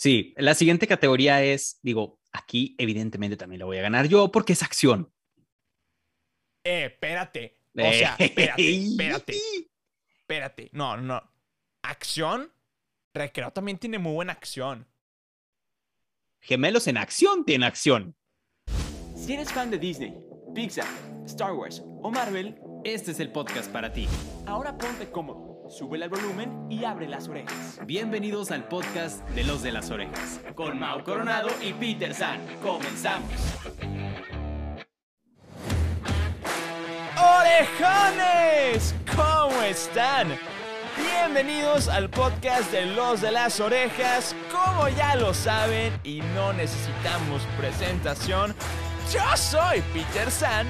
Sí, 0.00 0.32
la 0.38 0.54
siguiente 0.54 0.86
categoría 0.86 1.42
es, 1.42 1.78
digo, 1.82 2.18
aquí 2.32 2.74
evidentemente 2.78 3.36
también 3.36 3.58
la 3.58 3.66
voy 3.66 3.76
a 3.76 3.82
ganar 3.82 4.08
yo 4.08 4.32
porque 4.32 4.54
es 4.54 4.62
acción. 4.62 5.12
Eh, 6.64 6.86
espérate. 6.86 7.58
O 7.76 7.82
sea, 7.92 8.16
espérate, 8.18 8.76
espérate. 8.88 9.36
Espérate. 10.20 10.70
No, 10.72 10.96
no. 10.96 11.22
Acción. 11.82 12.50
Recreo 13.12 13.50
también 13.50 13.76
tiene 13.76 13.98
muy 13.98 14.14
buena 14.14 14.32
acción. 14.32 14.88
Gemelos 16.40 16.86
en 16.86 16.96
acción 16.96 17.44
tiene 17.44 17.66
acción. 17.66 18.16
Si 19.14 19.34
eres 19.34 19.52
fan 19.52 19.70
de 19.70 19.78
Disney, 19.78 20.14
Pixar, 20.54 20.88
Star 21.26 21.52
Wars 21.52 21.82
o 21.84 22.10
Marvel, 22.10 22.58
Este 22.84 23.10
es 23.10 23.20
el 23.20 23.30
podcast 23.32 23.70
para 23.70 23.92
ti. 23.92 24.08
ahora 24.46 24.78
ponte 24.78 25.10
cómodo, 25.10 25.49
sube 25.70 26.02
el 26.02 26.08
volumen 26.08 26.66
y 26.68 26.84
abre 26.84 27.08
las 27.08 27.28
orejas. 27.28 27.78
Bienvenidos 27.86 28.50
al 28.50 28.66
podcast 28.66 29.26
de 29.30 29.44
los 29.44 29.62
de 29.62 29.72
las 29.72 29.90
orejas. 29.90 30.40
Con 30.54 30.78
Mau 30.78 31.02
Coronado 31.04 31.48
y 31.62 31.72
Peter 31.72 32.12
San. 32.12 32.40
Comenzamos. 32.60 33.30
¡Orejones! 37.16 38.94
¿Cómo 39.14 39.62
están? 39.62 40.28
Bienvenidos 40.96 41.88
al 41.88 42.10
podcast 42.10 42.72
de 42.72 42.86
Los 42.86 43.20
de 43.20 43.30
las 43.30 43.60
Orejas. 43.60 44.34
Como 44.50 44.88
ya 44.88 45.14
lo 45.14 45.32
saben 45.32 45.92
y 46.02 46.20
no 46.34 46.52
necesitamos 46.52 47.42
presentación, 47.58 48.54
yo 49.12 49.36
soy 49.36 49.82
Peter 49.92 50.30
San 50.30 50.66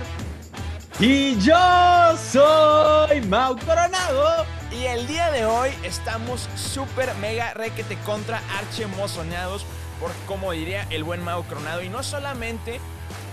Y 0.98 1.38
yo 1.40 2.16
soy 2.16 3.20
Mau 3.22 3.56
Coronado. 3.58 4.59
Y 4.72 4.86
el 4.86 5.06
día 5.06 5.30
de 5.30 5.44
hoy 5.46 5.70
estamos 5.82 6.48
súper 6.56 7.14
mega 7.16 7.54
requete 7.54 7.96
contra 8.06 8.40
archi 8.58 8.82
emocionados 8.82 9.64
por 9.98 10.10
como 10.26 10.52
diría 10.52 10.86
el 10.90 11.04
buen 11.04 11.22
Mau 11.22 11.44
Coronado. 11.44 11.82
Y 11.82 11.88
no 11.88 12.02
solamente 12.02 12.80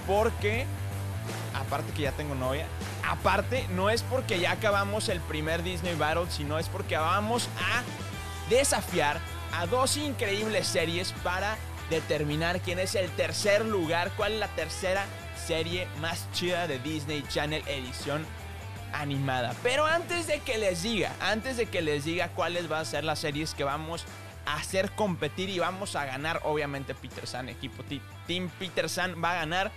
porque 0.05 0.65
aparte 1.53 1.91
que 1.93 2.03
ya 2.03 2.11
tengo 2.11 2.35
novia, 2.35 2.67
aparte 3.07 3.65
no 3.69 3.89
es 3.89 4.03
porque 4.03 4.39
ya 4.39 4.51
acabamos 4.51 5.09
el 5.09 5.19
primer 5.21 5.63
Disney 5.63 5.95
Battle, 5.95 6.25
sino 6.29 6.59
es 6.59 6.67
porque 6.69 6.97
vamos 6.97 7.49
a 7.59 7.83
desafiar 8.49 9.19
a 9.53 9.65
dos 9.65 9.97
increíbles 9.97 10.67
series 10.67 11.13
para 11.23 11.57
determinar 11.89 12.61
quién 12.61 12.79
es 12.79 12.95
el 12.95 13.09
tercer 13.11 13.65
lugar, 13.65 14.11
cuál 14.17 14.33
es 14.33 14.39
la 14.39 14.47
tercera 14.49 15.05
serie 15.45 15.87
más 16.01 16.29
chida 16.33 16.67
de 16.67 16.79
Disney 16.79 17.23
Channel 17.29 17.63
edición 17.67 18.25
animada. 18.93 19.53
Pero 19.63 19.85
antes 19.85 20.27
de 20.27 20.39
que 20.39 20.57
les 20.57 20.83
diga, 20.83 21.13
antes 21.19 21.57
de 21.57 21.65
que 21.65 21.81
les 21.81 22.05
diga 22.05 22.29
cuáles 22.29 22.67
van 22.67 22.81
a 22.81 22.85
ser 22.85 23.03
las 23.03 23.19
series 23.19 23.53
que 23.53 23.63
vamos 23.63 24.05
a 24.45 24.55
hacer 24.55 24.91
competir 24.91 25.49
y 25.49 25.59
vamos 25.59 25.95
a 25.95 26.05
ganar, 26.05 26.41
obviamente 26.43 26.95
Peter 26.95 27.27
San, 27.27 27.49
equipo 27.49 27.83
Team 28.27 28.49
Peter 28.59 28.89
San 28.89 29.21
va 29.23 29.31
a 29.31 29.35
ganar. 29.35 29.71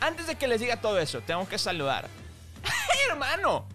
Antes 0.00 0.26
de 0.26 0.34
que 0.36 0.48
les 0.48 0.60
diga 0.60 0.80
todo 0.80 0.98
eso, 0.98 1.20
tengo 1.20 1.48
que 1.48 1.58
saludar. 1.58 2.08
hermano! 3.10 3.66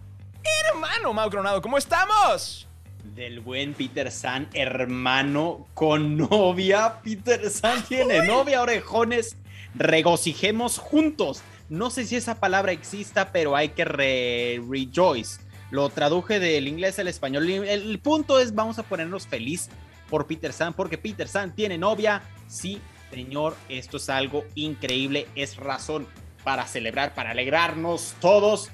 ¡Hermano 0.70 1.12
Mau 1.12 1.30
Coronado! 1.30 1.62
¿Cómo 1.62 1.78
estamos? 1.78 2.66
Del 3.02 3.40
buen 3.40 3.74
Peter 3.74 4.10
San, 4.10 4.48
hermano 4.52 5.66
con 5.74 6.16
novia. 6.16 7.00
Peter 7.02 7.50
San 7.50 7.82
tiene 7.82 8.26
novia, 8.26 8.62
orejones. 8.62 9.36
Regocijemos 9.74 10.78
juntos. 10.78 11.42
No 11.68 11.90
sé 11.90 12.04
si 12.06 12.16
esa 12.16 12.40
palabra 12.40 12.72
exista, 12.72 13.30
pero 13.32 13.54
hay 13.56 13.70
que 13.70 13.84
re 13.84 14.60
rejoice. 14.68 15.40
Lo 15.70 15.88
traduje 15.90 16.40
del 16.40 16.66
inglés 16.66 16.98
al 16.98 17.08
español. 17.08 17.48
El, 17.48 17.98
punto 17.98 18.40
es, 18.40 18.54
vamos 18.54 18.78
a 18.78 18.82
ponernos 18.84 19.26
feliz 19.26 19.68
por 20.08 20.26
Peter 20.26 20.52
San, 20.52 20.72
porque 20.72 20.96
Peter 20.96 21.28
San 21.28 21.54
tiene 21.54 21.76
novia. 21.76 22.22
Sí, 22.46 22.80
señor, 23.10 23.54
esto 23.68 23.98
es 23.98 24.08
algo 24.08 24.44
increíble. 24.54 25.26
Es 25.34 25.56
razón 25.56 26.06
para 26.42 26.66
celebrar, 26.66 27.14
para 27.14 27.32
alegrarnos 27.32 28.14
todos 28.20 28.70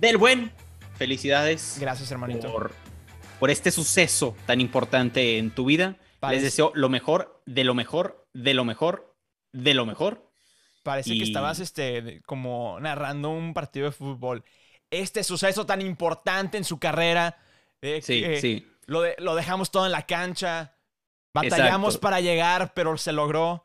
del 0.00 0.16
buen. 0.18 0.52
Felicidades 0.96 1.78
Gracias, 1.80 2.12
hermanito. 2.12 2.52
por, 2.52 2.72
por 3.40 3.50
este 3.50 3.72
suceso 3.72 4.36
tan 4.46 4.60
importante 4.60 5.38
en 5.38 5.50
tu 5.50 5.64
vida. 5.64 5.96
Parece- 6.20 6.42
Les 6.42 6.52
deseo 6.52 6.70
lo 6.74 6.88
mejor, 6.88 7.42
de 7.46 7.64
lo 7.64 7.74
mejor, 7.74 8.28
de 8.34 8.54
lo 8.54 8.64
mejor, 8.64 9.16
de 9.52 9.74
lo 9.74 9.84
mejor. 9.84 10.29
Parece 10.82 11.10
que 11.16 11.24
estabas 11.24 11.60
este, 11.60 12.22
como 12.26 12.78
narrando 12.80 13.30
un 13.30 13.52
partido 13.54 13.86
de 13.86 13.92
fútbol. 13.92 14.44
Este 14.90 15.22
suceso 15.24 15.66
tan 15.66 15.80
importante 15.82 16.56
en 16.58 16.64
su 16.64 16.78
carrera. 16.78 17.36
eh, 17.82 18.00
Sí, 18.02 18.24
sí. 18.40 18.66
Lo, 18.86 19.02
de- 19.02 19.14
lo 19.18 19.34
dejamos 19.34 19.70
todo 19.70 19.86
en 19.86 19.92
la 19.92 20.06
cancha. 20.06 20.74
Batallamos 21.32 21.90
Exacto. 21.94 22.00
para 22.00 22.20
llegar, 22.20 22.72
pero 22.74 22.96
se 22.98 23.12
logró. 23.12 23.64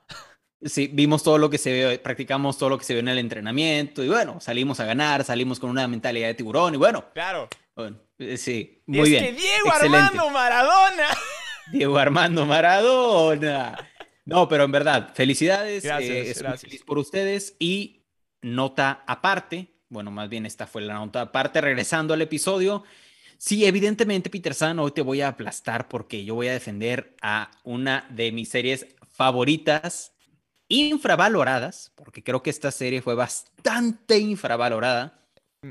Sí, 0.63 0.87
vimos 0.91 1.23
todo 1.23 1.37
lo 1.37 1.49
que 1.49 1.57
se 1.57 1.73
vio, 1.73 2.01
practicamos 2.03 2.57
todo 2.57 2.69
lo 2.69 2.77
que 2.77 2.85
se 2.85 2.93
vio 2.93 2.99
en 3.01 3.07
el 3.07 3.17
entrenamiento 3.19 4.03
y 4.03 4.07
bueno, 4.07 4.39
salimos 4.39 4.79
a 4.79 4.85
ganar, 4.85 5.23
salimos 5.23 5.59
con 5.59 5.69
una 5.69 5.87
mentalidad 5.87 6.27
de 6.27 6.33
tiburón 6.33 6.73
y 6.73 6.77
bueno, 6.77 7.05
Claro. 7.13 7.49
bueno, 7.75 7.97
eh, 8.19 8.37
sí, 8.37 8.81
muy 8.87 8.99
es 9.01 9.09
bien. 9.09 9.25
que 9.25 9.31
Diego 9.33 9.67
excelente. 9.67 9.97
Armando 9.97 10.29
Maradona. 10.29 11.07
Diego 11.71 11.97
Armando 11.97 12.45
Maradona. 12.45 13.77
No, 14.25 14.47
pero 14.47 14.63
en 14.63 14.71
verdad, 14.71 15.13
felicidades. 15.13 15.83
Gracias, 15.83 16.09
eh, 16.11 16.29
estoy 16.29 16.43
gracias. 16.43 16.61
feliz 16.61 16.83
por 16.83 16.97
ustedes. 16.97 17.55
Y 17.59 18.03
nota 18.41 19.03
aparte, 19.07 19.75
bueno, 19.89 20.11
más 20.11 20.29
bien 20.29 20.45
esta 20.45 20.67
fue 20.67 20.81
la 20.81 20.95
nota 20.95 21.21
aparte, 21.21 21.61
regresando 21.61 22.13
al 22.13 22.21
episodio. 22.21 22.83
Sí, 23.37 23.65
evidentemente, 23.65 24.29
Peter 24.29 24.53
San, 24.53 24.79
hoy 24.79 24.91
te 24.91 25.01
voy 25.01 25.21
a 25.21 25.27
aplastar 25.27 25.87
porque 25.87 26.23
yo 26.25 26.35
voy 26.35 26.47
a 26.47 26.53
defender 26.53 27.15
a 27.21 27.51
una 27.63 28.07
de 28.09 28.31
mis 28.31 28.49
series 28.49 28.87
favoritas, 29.11 30.13
infravaloradas, 30.67 31.91
porque 31.95 32.23
creo 32.23 32.41
que 32.41 32.49
esta 32.49 32.71
serie 32.71 33.01
fue 33.01 33.13
bastante 33.15 34.17
infravalorada. 34.17 35.19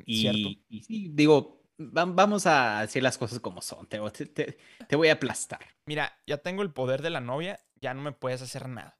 Cierto. 0.06 0.38
Y, 0.38 0.62
y 0.68 0.82
sí, 0.82 1.10
digo, 1.12 1.62
va- 1.80 2.04
vamos 2.04 2.46
a 2.46 2.82
decir 2.82 3.02
las 3.02 3.18
cosas 3.18 3.40
como 3.40 3.60
son. 3.62 3.86
Te- 3.88 4.56
te 4.88 4.96
voy 4.96 5.08
a 5.08 5.14
aplastar. 5.14 5.60
Mira, 5.86 6.16
ya 6.26 6.38
tengo 6.38 6.62
el 6.62 6.72
poder 6.72 7.02
de 7.02 7.10
la 7.10 7.20
novia, 7.20 7.58
ya 7.84 7.92
no 7.94 8.00
me 8.02 8.12
puedes 8.12 8.40
hacer 8.42 8.66
nada. 8.68 8.98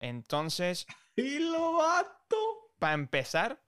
Entonces, 0.00 0.86
¡Y 1.16 1.38
lo 1.38 1.74
vato! 1.74 2.36
para 2.78 2.94
empezar, 2.94 3.62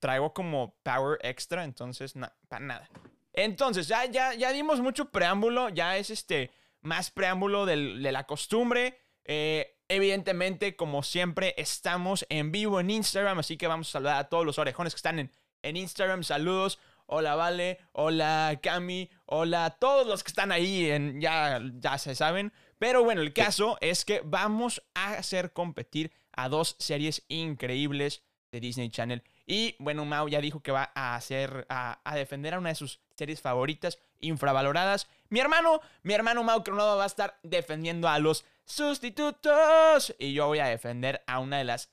traigo 0.00 0.34
como 0.34 0.74
power 0.82 1.18
extra, 1.22 1.64
entonces, 1.64 2.14
para 2.48 2.64
nada. 2.64 2.88
Entonces, 3.32 3.88
ya, 3.88 4.04
ya, 4.06 4.34
ya 4.34 4.52
dimos 4.52 4.80
mucho 4.80 5.10
preámbulo, 5.10 5.68
ya 5.70 5.96
es 5.96 6.10
este 6.10 6.50
más 6.82 7.10
preámbulo 7.10 7.64
del- 7.64 8.02
de 8.02 8.12
la 8.12 8.24
costumbre. 8.26 8.98
Eh, 9.24 9.78
evidentemente, 9.88 10.76
como 10.76 11.02
siempre, 11.02 11.54
estamos 11.56 12.26
en 12.28 12.52
vivo 12.52 12.80
en 12.80 12.90
Instagram, 12.90 13.38
así 13.38 13.56
que 13.56 13.66
vamos 13.66 13.88
a 13.88 13.92
saludar 13.92 14.16
a 14.16 14.28
todos 14.28 14.44
los 14.44 14.58
orejones 14.58 14.92
que 14.94 14.98
están 14.98 15.18
en, 15.18 15.30
en 15.62 15.76
Instagram. 15.76 16.22
Saludos. 16.24 16.78
Hola 17.12 17.34
Vale, 17.34 17.78
hola 17.92 18.60
Cami, 18.62 19.10
hola 19.26 19.64
a 19.64 19.70
todos 19.70 20.06
los 20.06 20.22
que 20.22 20.28
están 20.28 20.52
ahí, 20.52 20.88
en, 20.90 21.20
ya, 21.20 21.60
ya 21.74 21.98
se 21.98 22.14
saben. 22.14 22.52
Pero 22.80 23.04
bueno, 23.04 23.20
el 23.20 23.34
caso 23.34 23.76
es 23.82 24.06
que 24.06 24.22
vamos 24.24 24.82
a 24.94 25.12
hacer 25.12 25.52
competir 25.52 26.12
a 26.32 26.48
dos 26.48 26.76
series 26.78 27.26
increíbles 27.28 28.22
de 28.50 28.58
Disney 28.58 28.88
Channel. 28.88 29.22
Y 29.44 29.76
bueno, 29.78 30.06
Mau 30.06 30.28
ya 30.28 30.40
dijo 30.40 30.62
que 30.62 30.72
va 30.72 30.90
a 30.94 31.14
hacer, 31.14 31.66
a, 31.68 32.00
a 32.02 32.16
defender 32.16 32.54
a 32.54 32.58
una 32.58 32.70
de 32.70 32.76
sus 32.76 32.98
series 33.16 33.42
favoritas, 33.42 33.98
infravaloradas. 34.20 35.08
Mi 35.28 35.40
hermano, 35.40 35.82
mi 36.04 36.14
hermano 36.14 36.42
Mau 36.42 36.64
Coronado 36.64 36.96
va 36.96 37.02
a 37.04 37.08
estar 37.08 37.38
defendiendo 37.42 38.08
a 38.08 38.18
los 38.18 38.46
sustitutos. 38.64 40.16
Y 40.18 40.32
yo 40.32 40.46
voy 40.46 40.60
a 40.60 40.66
defender 40.66 41.22
a 41.26 41.38
una 41.38 41.58
de 41.58 41.64
las... 41.64 41.92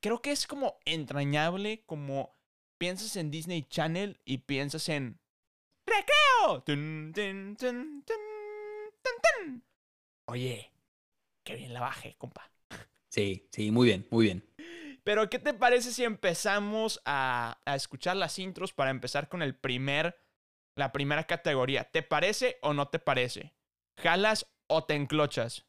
Creo 0.00 0.22
que 0.22 0.32
es 0.32 0.46
como 0.46 0.78
entrañable, 0.86 1.84
como 1.84 2.34
piensas 2.78 3.14
en 3.16 3.30
Disney 3.30 3.64
Channel 3.64 4.18
y 4.24 4.38
piensas 4.38 4.88
en... 4.88 5.20
¡Recreo! 5.84 6.62
Tun. 6.62 7.12
Oye, 10.26 10.72
qué 11.44 11.56
bien 11.56 11.74
la 11.74 11.80
bajé, 11.80 12.16
compa. 12.18 12.50
Sí, 13.08 13.46
sí, 13.52 13.70
muy 13.70 13.86
bien, 13.88 14.06
muy 14.10 14.24
bien. 14.26 14.44
Pero, 15.04 15.28
¿qué 15.28 15.38
te 15.38 15.54
parece 15.54 15.92
si 15.92 16.04
empezamos 16.04 17.00
a, 17.04 17.58
a 17.64 17.74
escuchar 17.76 18.16
las 18.16 18.38
intros 18.38 18.72
para 18.72 18.90
empezar 18.90 19.28
con 19.28 19.42
el 19.42 19.54
primer, 19.56 20.16
la 20.76 20.92
primera 20.92 21.24
categoría? 21.26 21.84
¿Te 21.90 22.02
parece 22.02 22.58
o 22.62 22.72
no 22.74 22.88
te 22.88 22.98
parece? 22.98 23.52
¿Jalas 23.96 24.46
o 24.68 24.84
te 24.84 24.94
enclochas? 24.94 25.66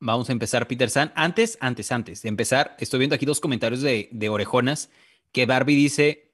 Vamos 0.00 0.28
a 0.28 0.32
empezar, 0.32 0.66
Peter 0.66 0.90
San. 0.90 1.12
Antes, 1.14 1.56
antes, 1.60 1.92
antes 1.92 2.22
de 2.22 2.28
empezar, 2.28 2.76
estoy 2.80 2.98
viendo 2.98 3.14
aquí 3.14 3.24
dos 3.24 3.38
comentarios 3.40 3.82
de, 3.82 4.08
de 4.10 4.28
orejonas 4.28 4.90
que 5.30 5.46
Barbie 5.46 5.76
dice, 5.76 6.32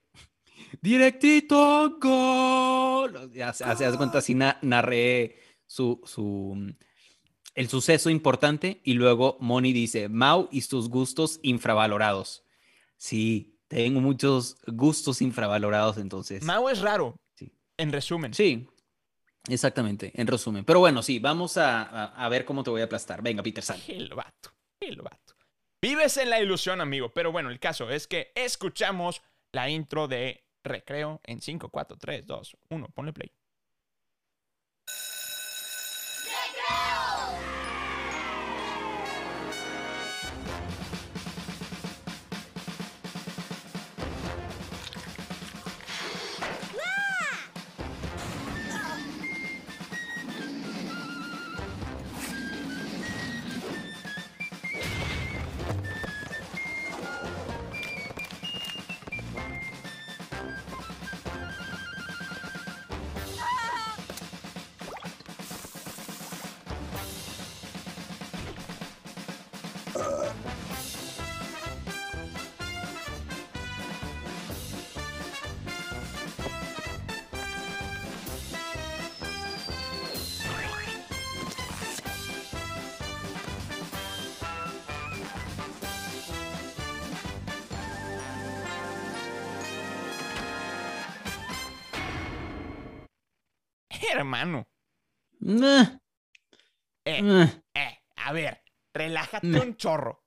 directito, 0.81 1.97
gol. 1.99 3.31
Ya 3.33 3.53
se 3.53 3.63
hace 3.65 3.97
cuenta, 3.97 4.19
así 4.19 4.35
na- 4.35 4.59
narré 4.63 5.37
su, 5.67 6.01
su, 6.05 6.73
el 7.59 7.67
suceso 7.67 8.09
importante 8.09 8.79
y 8.85 8.93
luego 8.93 9.35
Moni 9.41 9.73
dice, 9.73 10.07
Mau 10.07 10.47
y 10.49 10.61
sus 10.61 10.87
gustos 10.87 11.39
infravalorados. 11.43 12.45
Sí, 12.95 13.59
tengo 13.67 13.99
muchos 13.99 14.55
gustos 14.65 15.21
infravalorados 15.21 15.97
entonces. 15.97 16.41
Mau 16.43 16.69
es 16.69 16.79
raro, 16.79 17.15
Sí. 17.35 17.51
en 17.77 17.91
resumen. 17.91 18.33
Sí, 18.33 18.65
Exactamente, 19.49 20.11
en 20.15 20.27
resumen. 20.27 20.63
Pero 20.63 20.79
bueno, 20.79 21.01
sí, 21.01 21.17
vamos 21.19 21.57
a, 21.57 21.81
a, 21.81 22.05
a 22.25 22.29
ver 22.29 22.45
cómo 22.45 22.63
te 22.63 22.69
voy 22.69 22.81
a 22.81 22.85
aplastar. 22.85 23.21
Venga, 23.21 23.41
Peter 23.43 23.63
San. 23.63 23.79
El 23.87 24.09
vato, 24.13 24.51
el 24.79 25.01
vato. 25.01 25.33
Vives 25.81 26.17
en 26.17 26.29
la 26.29 26.39
ilusión, 26.41 26.79
amigo. 26.81 27.09
Pero 27.13 27.31
bueno, 27.31 27.49
el 27.49 27.59
caso 27.59 27.89
es 27.89 28.05
que 28.07 28.31
escuchamos 28.35 29.21
la 29.51 29.69
intro 29.69 30.07
de 30.07 30.43
Recreo 30.63 31.19
en 31.23 31.41
5, 31.41 31.69
4, 31.69 31.97
3, 31.97 32.25
2, 32.27 32.57
1. 32.69 32.87
Ponle 32.93 33.11
play. 33.13 33.31
Hermano. 94.19 94.67
Nah, 95.39 95.85
Eh, 97.05 97.21
nah. 97.21 97.47
eh, 97.73 97.99
a 98.17 98.33
ver, 98.33 98.61
relájate 98.93 99.47
un 99.59 99.77
chorro. 99.77 100.23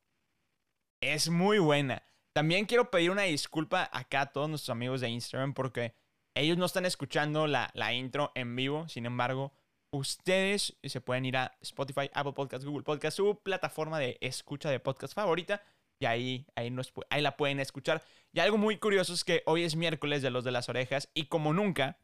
Es 1.00 1.28
muy 1.28 1.58
buena. 1.58 2.02
También 2.32 2.64
quiero 2.64 2.90
pedir 2.90 3.10
una 3.10 3.22
disculpa 3.22 3.90
acá 3.92 4.22
a 4.22 4.32
todos 4.32 4.48
nuestros 4.48 4.70
amigos 4.70 5.02
de 5.02 5.10
Instagram 5.10 5.52
porque 5.52 5.94
ellos 6.34 6.56
no 6.56 6.64
están 6.64 6.86
escuchando 6.86 7.46
la, 7.46 7.70
la 7.74 7.92
intro 7.92 8.32
en 8.34 8.56
vivo. 8.56 8.88
Sin 8.88 9.04
embargo, 9.04 9.52
ustedes 9.90 10.78
se 10.82 11.00
pueden 11.02 11.26
ir 11.26 11.36
a 11.36 11.54
Spotify, 11.60 12.08
Apple 12.14 12.32
Podcast, 12.32 12.64
Google 12.64 12.84
Podcast, 12.84 13.16
su 13.18 13.38
plataforma 13.42 13.98
de 13.98 14.16
escucha 14.22 14.70
de 14.70 14.80
podcast 14.80 15.12
favorita. 15.14 15.62
Y 15.98 16.06
ahí, 16.06 16.46
ahí, 16.56 16.70
nos 16.70 16.92
ahí 17.10 17.20
la 17.20 17.36
pueden 17.36 17.60
escuchar. 17.60 18.02
Y 18.32 18.40
algo 18.40 18.56
muy 18.56 18.78
curioso 18.78 19.12
es 19.12 19.22
que 19.24 19.42
hoy 19.44 19.62
es 19.64 19.76
miércoles 19.76 20.22
de 20.22 20.30
los 20.30 20.42
de 20.44 20.50
las 20.50 20.70
orejas. 20.70 21.10
Y 21.12 21.26
como 21.26 21.52
nunca, 21.52 21.98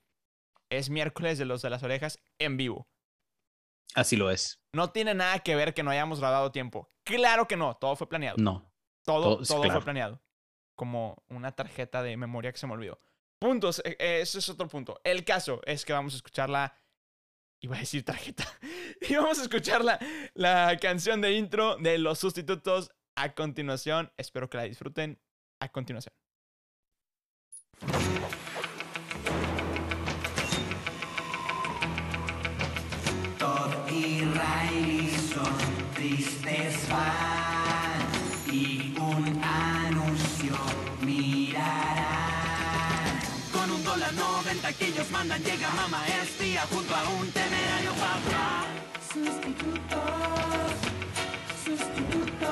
es 0.70 0.90
miércoles 0.90 1.38
de 1.38 1.44
los 1.44 1.62
de 1.62 1.70
las 1.70 1.82
orejas 1.82 2.18
en 2.38 2.56
vivo. 2.56 2.88
Así 3.94 4.16
lo 4.16 4.30
es. 4.30 4.60
No 4.72 4.90
tiene 4.90 5.14
nada 5.14 5.38
que 5.40 5.56
ver 5.56 5.74
que 5.74 5.82
no 5.82 5.90
hayamos 5.90 6.20
grabado 6.20 6.52
tiempo. 6.52 6.90
Claro 7.04 7.48
que 7.48 7.56
no, 7.56 7.74
todo 7.76 7.96
fue 7.96 8.08
planeado. 8.08 8.36
No. 8.38 8.70
todo 9.04 9.36
todo- 9.36 9.44
sí, 9.44 9.48
todo 9.52 9.62
claro. 9.62 9.80
fue 9.80 9.84
planeado. 9.84 10.22
Como 10.76 11.22
una 11.28 11.52
tarjeta 11.52 12.02
de 12.02 12.16
memoria 12.16 12.52
que 12.52 12.58
se 12.58 12.66
me 12.66 12.74
olvidó. 12.74 13.00
Puntos, 13.40 13.80
eh, 13.84 13.96
eh, 13.98 14.20
ese 14.20 14.38
es 14.40 14.48
otro 14.48 14.68
punto. 14.68 15.00
El 15.04 15.24
caso 15.24 15.60
es 15.64 15.84
que 15.84 15.92
vamos 15.92 16.12
a 16.12 16.16
escuchar 16.16 16.50
la... 16.50 16.76
Iba 17.60 17.76
a 17.76 17.80
decir 17.80 18.04
tarjeta. 18.04 18.44
y 19.00 19.14
vamos 19.16 19.38
a 19.38 19.42
escuchar 19.42 19.84
la, 19.84 19.98
la 20.34 20.76
canción 20.80 21.20
de 21.20 21.32
intro 21.32 21.76
de 21.76 21.98
los 21.98 22.18
sustitutos 22.18 22.90
a 23.16 23.34
continuación. 23.34 24.12
Espero 24.16 24.48
que 24.48 24.58
la 24.58 24.64
disfruten 24.64 25.20
a 25.60 25.68
continuación. 25.70 26.14
Y 38.50 38.94
un 38.98 39.42
anuncio 39.44 40.56
mirarán. 41.02 42.06
Con 43.52 43.70
un 43.70 43.84
dólar 43.84 44.14
noventa 44.14 44.72
que 44.72 44.86
ellos 44.86 45.10
mandan 45.10 45.42
llega 45.42 45.68
mamá 45.70 46.06
espía 46.22 46.62
junto 46.70 46.94
a 46.94 47.02
un 47.20 47.30
temerario 47.30 47.92
papá. 47.92 48.64
Sustitutos, 49.12 50.72
sustitutos. 51.64 52.48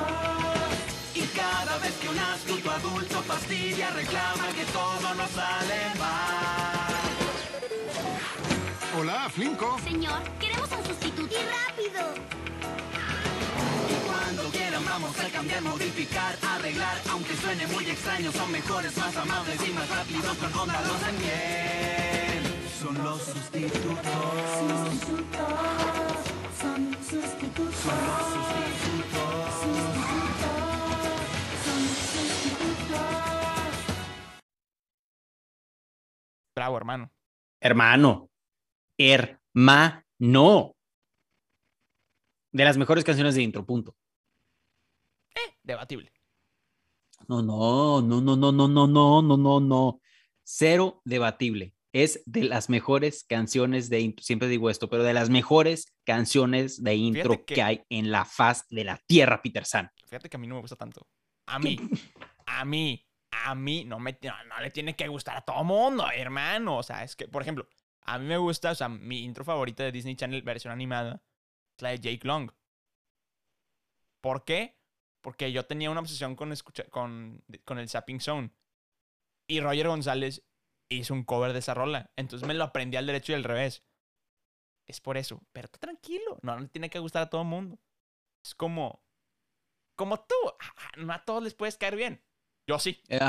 Y 1.15 1.21
cada 1.35 1.77
vez 1.79 1.93
que 1.93 2.09
un 2.09 2.19
astuto 2.19 2.71
adulto 2.71 3.21
fastidia 3.23 3.89
reclama 3.91 4.47
que 4.55 4.65
todo 4.65 5.15
nos 5.15 5.31
sale 5.31 5.95
mal. 5.97 6.93
Hola, 8.99 9.29
Flinko. 9.29 9.79
Señor, 9.83 10.21
queremos 10.39 10.69
un 10.71 10.85
sustituto. 10.85 11.33
¡Y 11.33 11.43
rápido! 11.57 12.46
Cuando 14.37 14.55
quieran 14.55 14.85
vamos 14.85 15.19
a 15.19 15.29
cambiar, 15.31 15.63
modificar, 15.63 16.37
arreglar 16.43 17.01
Aunque 17.09 17.35
suene 17.37 17.65
muy 17.65 17.85
extraño, 17.85 18.31
son 18.31 18.51
mejores, 18.51 18.95
más 18.95 19.17
amables 19.17 19.67
y 19.67 19.71
más 19.73 19.89
rápidos 19.89 20.37
Con 20.37 20.53
Honda 20.53 20.79
los 20.81 21.07
en 21.09 21.17
bien 21.17 22.43
Son 22.79 23.03
los 23.03 23.19
sustitutos 23.19 23.97
Sustitutos, 24.93 25.41
son 26.59 26.93
sustitutos. 27.03 27.73
Son 27.81 27.97
los 28.05 28.25
sustitutos 28.27 28.45
Son 31.65 31.81
sustitutos. 32.13 33.01
Bravo, 36.55 36.77
hermano. 36.77 37.11
Hermano. 37.59 38.29
Hermano. 38.99 40.75
De 42.51 42.65
las 42.65 42.77
mejores 42.77 43.03
canciones 43.03 43.33
de 43.33 43.41
intro, 43.41 43.65
punto. 43.65 43.95
Debatible. 45.67 46.11
No, 47.27 47.41
no, 47.41 48.01
no, 48.01 48.21
no, 48.21 48.35
no, 48.37 48.51
no, 48.51 48.67
no, 48.67 48.87
no, 48.87 49.21
no, 49.21 49.37
no, 49.37 49.59
no. 49.59 50.01
Cero 50.43 51.01
debatible. 51.03 51.73
Es 51.91 52.21
de 52.25 52.43
las 52.43 52.69
mejores 52.69 53.25
canciones 53.25 53.89
de 53.89 53.99
intro. 53.99 54.23
Siempre 54.23 54.47
digo 54.47 54.69
esto, 54.69 54.89
pero 54.89 55.03
de 55.03 55.13
las 55.13 55.29
mejores 55.29 55.93
canciones 56.05 56.81
de 56.83 56.95
intro 56.95 57.45
que- 57.45 57.55
que... 57.55 57.61
hay 57.61 57.83
en 57.89 58.11
la 58.11 58.23
faz 58.23 58.65
de 58.69 58.83
la 58.85 58.97
tierra, 59.07 59.41
Peter 59.41 59.65
San. 59.65 59.91
Fíjate 60.05 60.29
que 60.29 60.37
a 60.37 60.39
mí 60.39 60.47
no 60.47 60.55
me 60.55 60.61
gusta 60.61 60.75
tanto. 60.75 61.07
A 61.47 61.59
mí, 61.59 61.77
a 62.45 62.63
mí, 62.65 63.05
a 63.31 63.55
mí 63.55 63.83
no, 63.83 63.99
me, 63.99 64.17
no, 64.21 64.33
no 64.45 64.61
le 64.61 64.71
tiene 64.71 64.95
que 64.95 65.07
gustar 65.07 65.37
a 65.37 65.41
todo 65.41 65.63
mundo, 65.63 66.05
hermano. 66.15 66.77
O 66.77 66.83
sea, 66.83 67.03
es 67.03 67.15
que, 67.15 67.27
por 67.27 67.41
ejemplo, 67.41 67.67
a 68.03 68.19
mí 68.19 68.25
me 68.25 68.37
gusta, 68.37 68.71
o 68.71 68.75
sea, 68.75 68.87
mi 68.89 69.23
intro 69.23 69.43
favorita 69.43 69.83
de 69.83 69.91
Disney 69.91 70.15
Channel 70.15 70.41
versión 70.43 70.71
animada 70.71 71.21
es 71.77 71.81
la 71.81 71.89
de 71.89 71.99
Jake 71.99 72.25
Long. 72.27 72.51
¿Por 74.21 74.45
qué? 74.45 74.76
Porque 75.27 75.51
yo 75.51 75.65
tenía 75.65 75.91
una 75.91 75.99
obsesión 75.99 76.37
con, 76.37 76.53
escuchar, 76.53 76.89
con, 76.89 77.43
con 77.65 77.79
el 77.79 77.89
Zapping 77.89 78.21
Zone. 78.21 78.49
Y 79.45 79.59
Roger 79.59 79.89
González 79.89 80.41
hizo 80.87 81.13
un 81.13 81.25
cover 81.25 81.51
de 81.51 81.59
esa 81.59 81.73
rola. 81.73 82.11
Entonces 82.15 82.47
me 82.47 82.53
lo 82.53 82.63
aprendí 82.63 82.95
al 82.95 83.07
derecho 83.07 83.33
y 83.33 83.35
al 83.35 83.43
revés. 83.43 83.83
Es 84.85 85.01
por 85.01 85.17
eso. 85.17 85.41
Pero 85.51 85.67
tú 85.67 85.79
tranquilo. 85.79 86.39
No 86.43 86.57
le 86.57 86.69
tiene 86.69 86.89
que 86.89 86.99
gustar 86.99 87.23
a 87.23 87.29
todo 87.29 87.41
el 87.41 87.47
mundo. 87.49 87.77
Es 88.41 88.55
como. 88.55 89.03
Como 89.97 90.17
tú. 90.17 90.35
Ah, 90.61 90.91
No 90.95 91.11
a 91.11 91.25
todos 91.25 91.43
les 91.43 91.53
puedes 91.53 91.75
caer 91.77 91.97
bien. 91.97 92.23
Yo 92.65 92.79
sí. 92.79 92.97
Ay, 93.09 93.19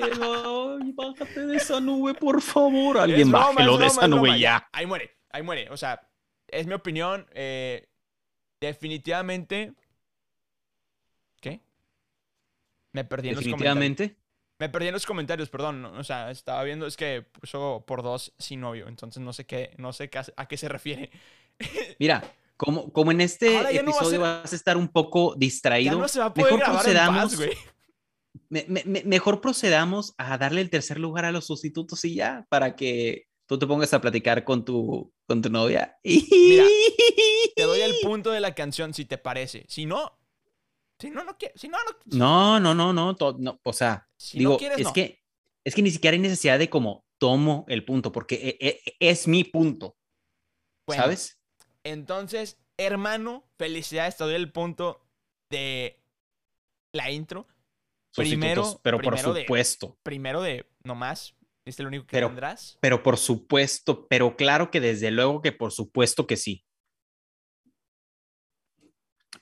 ay, 0.00 0.92
bájate 0.92 1.44
de 1.44 1.56
esa 1.56 1.80
nube, 1.80 2.14
por 2.14 2.40
favor. 2.40 2.98
Alguien 2.98 3.32
broma, 3.32 3.46
bájelo 3.48 3.72
es 3.72 3.78
de 3.80 3.84
broma, 3.86 3.86
esa 3.86 4.04
es 4.04 4.08
nube 4.10 4.20
broma, 4.20 4.38
ya. 4.38 4.68
Ahí 4.70 4.86
muere. 4.86 5.10
Ahí 5.30 5.42
muere. 5.42 5.70
O 5.70 5.76
sea, 5.76 6.08
es 6.46 6.68
mi 6.68 6.74
opinión. 6.74 7.26
eh, 7.32 7.88
definitivamente. 8.60 9.74
¿Qué? 11.40 11.60
Me 12.94 13.04
perdí 13.04 13.28
en 13.28 13.34
los 13.34 13.44
comentarios. 13.44 14.12
Me 14.58 14.68
perdí 14.68 14.86
en 14.86 14.94
los 14.94 15.04
comentarios, 15.04 15.50
perdón. 15.50 15.84
O 15.84 16.04
sea, 16.04 16.30
estaba 16.30 16.62
viendo, 16.62 16.86
es 16.86 16.96
que 16.96 17.22
puso 17.22 17.84
por 17.86 18.02
dos 18.02 18.32
sin 18.38 18.60
novio. 18.60 18.86
Entonces 18.88 19.20
no 19.22 19.32
sé 19.32 19.44
qué, 19.46 19.74
no 19.78 19.92
sé 19.92 20.08
a 20.36 20.46
qué 20.48 20.56
se 20.56 20.68
refiere. 20.68 21.10
Mira, 21.98 22.22
como, 22.56 22.92
como 22.92 23.10
en 23.10 23.20
este 23.20 23.56
Ahora 23.56 23.72
ya 23.72 23.82
no 23.82 23.90
va 23.90 23.96
a 23.96 23.98
episodio 23.98 24.10
ser- 24.10 24.20
vas 24.20 24.52
a 24.52 24.56
estar 24.56 24.76
un 24.76 24.88
poco 24.88 25.34
distraído, 25.36 25.98
no 25.98 26.06
se 26.08 26.20
va 26.20 26.26
a 26.26 26.34
poder 26.34 26.54
mejor 26.54 26.72
procedamos, 26.72 27.34
paz, 27.34 27.48
me- 28.48 28.64
me- 28.84 29.02
mejor 29.04 29.40
procedamos 29.40 30.14
a 30.18 30.38
darle 30.38 30.60
el 30.60 30.70
tercer 30.70 31.00
lugar 31.00 31.24
a 31.24 31.32
los 31.32 31.46
sustitutos 31.46 32.04
y 32.04 32.14
ya, 32.14 32.46
para 32.48 32.76
que 32.76 33.26
tú 33.46 33.58
te 33.58 33.66
pongas 33.66 33.92
a 33.92 34.00
platicar 34.00 34.44
con 34.44 34.64
tu, 34.64 35.12
con 35.26 35.42
tu 35.42 35.50
novia. 35.50 35.96
Mira, 36.04 36.64
Te 37.56 37.62
doy 37.64 37.80
el 37.80 37.94
punto 38.02 38.30
de 38.30 38.40
la 38.40 38.54
canción 38.54 38.94
si 38.94 39.04
te 39.04 39.18
parece. 39.18 39.64
Si 39.68 39.84
no, 39.86 40.16
si 40.98 41.10
no, 41.10 41.24
no 41.24 41.36
quiero. 41.38 41.54
Si 41.56 41.68
no, 41.68 41.78
no. 42.06 42.16
No, 42.16 42.60
no, 42.60 42.74
no, 42.74 42.92
no, 42.92 43.16
to- 43.16 43.36
no, 43.38 43.60
o 43.64 43.72
sea, 43.72 44.08
Si 44.16 44.38
digo, 44.38 44.52
no 44.52 44.58
quieres, 44.58 44.78
es 44.78 44.84
no. 44.84 44.92
que 44.92 45.22
es 45.64 45.74
que 45.74 45.82
ni 45.82 45.90
siquiera 45.90 46.14
hay 46.14 46.20
necesidad 46.20 46.58
de 46.58 46.68
como 46.68 47.04
tomo 47.18 47.64
el 47.68 47.84
punto, 47.84 48.12
porque 48.12 48.58
e- 48.60 48.68
e- 48.68 48.96
es 49.00 49.26
mi 49.26 49.44
punto. 49.44 49.96
Bueno, 50.86 51.02
¿sabes? 51.02 51.38
Entonces, 51.84 52.58
hermano, 52.76 53.48
felicidades, 53.58 54.16
te 54.16 54.24
doy 54.24 54.34
el 54.34 54.52
punto 54.52 55.00
de 55.50 56.02
la 56.92 57.10
intro. 57.10 57.46
primero- 58.14 58.78
pero 58.82 59.00
por 59.00 59.16
de- 59.16 59.40
supuesto. 59.42 59.98
Primero 60.04 60.40
de 60.40 60.70
nomás, 60.84 61.34
es 61.64 61.80
el 61.80 61.86
único 61.88 62.06
que 62.06 62.12
Pero- 62.12 62.28
tendrás. 62.28 62.78
Pero 62.80 63.02
por 63.02 63.16
supuesto, 63.18 64.06
pero 64.06 64.36
claro 64.36 64.70
que 64.70 64.80
desde 64.80 65.10
luego 65.10 65.42
que 65.42 65.50
por 65.50 65.72
supuesto 65.72 66.26
que 66.26 66.36
sí. 66.36 66.64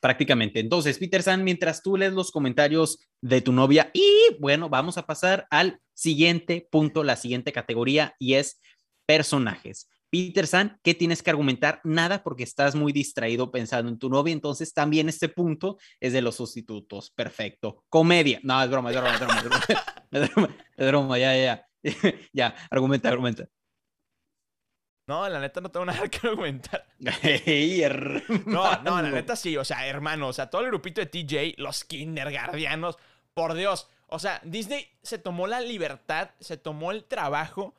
Prácticamente. 0.02 0.59
Entonces, 0.59 0.99
Peter 0.99 1.23
San, 1.23 1.44
mientras 1.44 1.80
tú 1.80 1.97
lees 1.97 2.12
los 2.12 2.32
comentarios 2.32 2.99
de 3.21 3.40
tu 3.40 3.52
novia, 3.52 3.88
y 3.94 4.04
bueno, 4.40 4.68
vamos 4.68 4.99
a 4.99 5.06
pasar 5.06 5.47
al 5.49 5.78
siguiente 5.94 6.66
punto, 6.73 7.04
la 7.04 7.14
siguiente 7.14 7.52
categoría, 7.52 8.16
y 8.18 8.35
es 8.35 8.61
personajes. 9.06 9.88
Peter 10.11 10.49
San, 10.49 10.80
¿qué 10.82 10.94
tienes 10.94 11.23
que 11.23 11.30
argumentar? 11.30 11.80
Nada, 11.85 12.25
porque 12.25 12.42
estás 12.42 12.75
muy 12.75 12.92
distraído 12.92 13.52
pensando 13.52 13.92
en 13.92 13.99
tu 14.00 14.11
novia. 14.11 14.32
Entonces, 14.32 14.75
también 14.75 15.09
este 15.09 15.28
punto 15.28 15.78
es 16.00 16.12
de 16.12 16.21
los 16.21 16.35
sustitutos. 16.35 17.12
Perfecto. 17.12 17.85
Comedia. 17.88 18.40
No, 18.42 18.61
es 18.61 18.68
broma, 18.68 18.90
es 18.90 18.97
broma, 18.97 19.14
es 19.14 19.21
broma. 19.21 19.38
Es 20.11 20.35
broma, 20.90 21.16
es 21.16 21.16
es 21.16 21.21
ya, 21.23 21.37
ya. 21.37 21.66
ya, 22.32 22.54
argumenta, 22.73 23.09
argumenta. 23.09 23.49
No, 25.12 25.28
la 25.28 25.40
neta 25.40 25.61
no 25.61 25.71
tengo 25.71 25.85
nada 25.92 26.09
que 26.09 26.26
argumentar. 26.26 26.87
Ey, 27.23 27.83
No, 28.47 28.83
no, 28.83 29.02
la 29.02 29.11
neta 29.11 29.37
sí, 29.37 29.59
o 29.59 29.64
sea, 29.64 29.87
hermano, 29.87 30.28
o 30.28 30.33
sea, 30.33 30.49
todo 30.49 30.62
el 30.62 30.69
grupito 30.69 31.02
de 31.02 31.07
TJ, 31.07 31.61
los 31.61 31.85
kindergardianos, 31.85 32.97
por 33.35 33.52
Dios. 33.52 33.88
O 34.07 34.19
sea, 34.19 34.40
Disney 34.42 34.88
se 35.02 35.19
tomó 35.19 35.47
la 35.47 35.61
libertad, 35.61 36.31
se 36.40 36.57
tomó 36.57 36.92
el 36.92 37.04
trabajo 37.04 37.75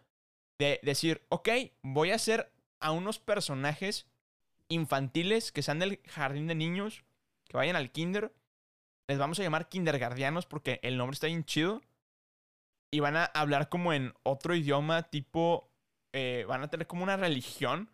de 0.60 0.80
decir, 0.84 1.26
ok, 1.30 1.50
voy 1.82 2.12
a 2.12 2.16
hacer 2.16 2.52
a 2.80 2.92
unos 2.92 3.18
personajes 3.18 4.06
infantiles 4.68 5.52
que 5.52 5.64
sean 5.64 5.80
del 5.80 6.02
jardín 6.08 6.46
de 6.46 6.54
niños, 6.54 7.04
que 7.46 7.58
vayan 7.58 7.76
al 7.76 7.92
kinder. 7.92 8.32
Les 9.08 9.18
vamos 9.18 9.40
a 9.40 9.44
llamar 9.44 9.70
kindergardianos 9.70 10.46
porque 10.46 10.80
el 10.84 10.98
nombre 10.98 11.16
está 11.16 11.26
bien 11.26 11.46
chido. 11.46 11.82
Y 12.92 13.00
van 13.00 13.18
a 13.18 13.26
hablar 13.26 13.70
como 13.70 13.92
en 13.92 14.14
otro 14.22 14.54
idioma, 14.54 15.10
tipo, 15.10 15.73
eh, 16.14 16.46
van 16.48 16.64
a 16.64 16.70
tener 16.70 16.88
como 16.88 17.04
una 17.04 17.18
religión 17.18 17.90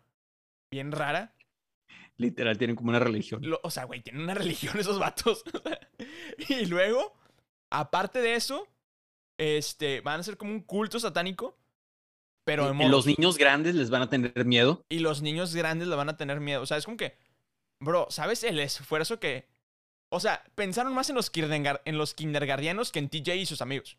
bien 0.70 0.92
rara. 0.92 1.34
Literal, 2.16 2.58
tienen 2.58 2.76
como 2.76 2.90
una 2.90 2.98
religión. 2.98 3.40
Lo- 3.42 3.60
o 3.62 3.70
sea, 3.70 3.84
güey, 3.84 4.02
tienen 4.02 4.22
una 4.22 4.34
religión 4.34 4.78
esos 4.78 4.98
vatos. 4.98 5.42
y 6.48 6.66
luego, 6.66 7.14
aparte 7.70 8.20
de 8.20 8.34
eso, 8.34 8.68
este, 9.38 10.02
van 10.02 10.20
a 10.20 10.22
ser 10.22 10.36
como 10.36 10.52
un 10.52 10.60
culto 10.60 11.00
satánico. 11.00 11.56
Pero 12.44 12.66
de 12.66 12.72
modos. 12.72 12.90
los 12.90 13.06
niños 13.06 13.38
grandes 13.38 13.74
les 13.74 13.90
van 13.90 14.02
a 14.02 14.08
tener 14.10 14.44
miedo. 14.44 14.84
Y 14.88 15.00
los 15.00 15.22
niños 15.22 15.54
grandes 15.54 15.88
le 15.88 15.96
van 15.96 16.08
a 16.08 16.16
tener 16.16 16.40
miedo. 16.40 16.62
O 16.62 16.66
sea, 16.66 16.76
es 16.78 16.84
como 16.84 16.96
que, 16.96 17.16
bro, 17.80 18.06
¿sabes 18.10 18.44
el 18.44 18.58
esfuerzo 18.60 19.20
que... 19.20 19.46
O 20.08 20.18
sea, 20.20 20.42
pensaron 20.56 20.92
más 20.92 21.08
en 21.10 21.16
los, 21.16 21.30
en 21.34 21.98
los 21.98 22.14
kindergardianos 22.14 22.90
que 22.90 22.98
en 22.98 23.08
TJ 23.08 23.36
y 23.36 23.46
sus 23.46 23.62
amigos. 23.62 23.98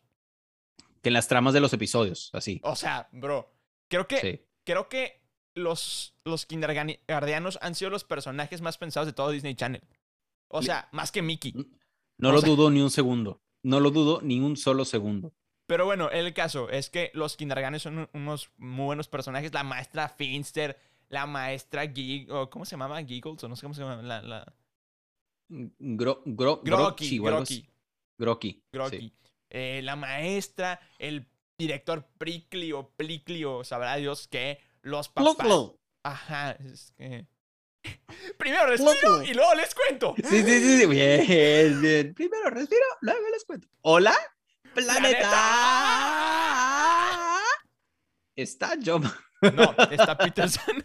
Que 1.00 1.08
en 1.08 1.14
las 1.14 1.28
tramas 1.28 1.54
de 1.54 1.60
los 1.60 1.72
episodios, 1.72 2.30
así. 2.34 2.60
O 2.64 2.76
sea, 2.76 3.08
bro, 3.12 3.50
creo 3.92 4.08
que, 4.08 4.20
Sí. 4.20 4.40
creo 4.64 4.88
que 4.88 5.20
los, 5.54 6.14
los 6.24 6.46
kindergardianos 6.46 7.58
han 7.60 7.74
sido 7.74 7.90
los 7.90 8.04
personajes 8.04 8.62
más 8.62 8.78
pensados 8.78 9.06
de 9.06 9.12
todo 9.12 9.30
Disney 9.30 9.54
Channel. 9.54 9.82
O 10.48 10.60
Le- 10.60 10.66
sea, 10.66 10.88
más 10.92 11.12
que 11.12 11.20
Mickey. 11.22 11.52
No 12.18 12.30
o 12.30 12.32
lo 12.32 12.40
sea- 12.40 12.48
dudo 12.48 12.70
ni 12.70 12.80
un 12.80 12.90
segundo. 12.90 13.42
No 13.62 13.78
lo 13.80 13.90
dudo 13.90 14.20
ni 14.22 14.40
un 14.40 14.56
solo 14.56 14.84
segundo. 14.84 15.32
Pero 15.66 15.84
bueno, 15.84 16.10
el 16.10 16.32
caso 16.34 16.68
es 16.70 16.90
que 16.90 17.10
los 17.14 17.36
kindergartens 17.36 17.82
son 17.82 18.08
unos 18.14 18.50
muy 18.56 18.86
buenos 18.86 19.08
personajes. 19.08 19.52
La 19.52 19.62
maestra 19.62 20.08
Finster, 20.08 20.78
la 21.08 21.26
maestra 21.26 21.86
Gig... 21.86 22.30
o 22.32 22.48
¿Cómo 22.50 22.64
se 22.64 22.72
llamaba? 22.72 23.02
Giggles, 23.04 23.44
o 23.44 23.48
no 23.48 23.56
sé 23.56 23.62
cómo 23.62 23.74
se 23.74 23.82
llama. 23.82 24.02
La, 24.02 24.20
la... 24.22 24.54
Gro, 25.48 26.22
gro, 26.24 26.60
Grocky, 26.64 27.18
Grocky. 27.18 27.18
Grocky, 27.18 27.68
Grocky. 28.18 28.62
Grocky. 28.72 28.98
sí. 28.98 29.12
Eh, 29.50 29.80
la 29.82 29.96
maestra, 29.96 30.80
el 30.98 31.26
director 31.62 32.04
Prickly 32.18 32.72
o 32.72 32.90
Plickly 32.96 33.44
o 33.44 33.64
sabrá 33.64 33.96
Dios 33.96 34.28
qué. 34.28 34.58
Los 34.82 35.08
papás. 35.08 35.36
Ploclo. 35.36 35.78
Ajá, 36.02 36.52
es 36.52 36.92
que... 36.96 37.26
Primero 38.38 38.66
respiro 38.66 39.22
y 39.22 39.34
luego 39.34 39.54
les 39.54 39.74
cuento. 39.74 40.14
Sí, 40.16 40.42
sí, 40.42 40.60
sí, 40.60 40.80
sí. 40.80 40.86
Bien, 40.86 41.80
bien. 41.80 42.14
Primero 42.14 42.50
respiro, 42.50 42.84
luego 43.00 43.28
les 43.32 43.44
cuento. 43.44 43.68
Hola, 43.82 44.16
planeta. 44.74 45.30
Está 48.34 48.76
John. 48.84 49.02
No, 49.42 49.74
está 49.90 50.16
Peter 50.16 50.48
San, 50.48 50.84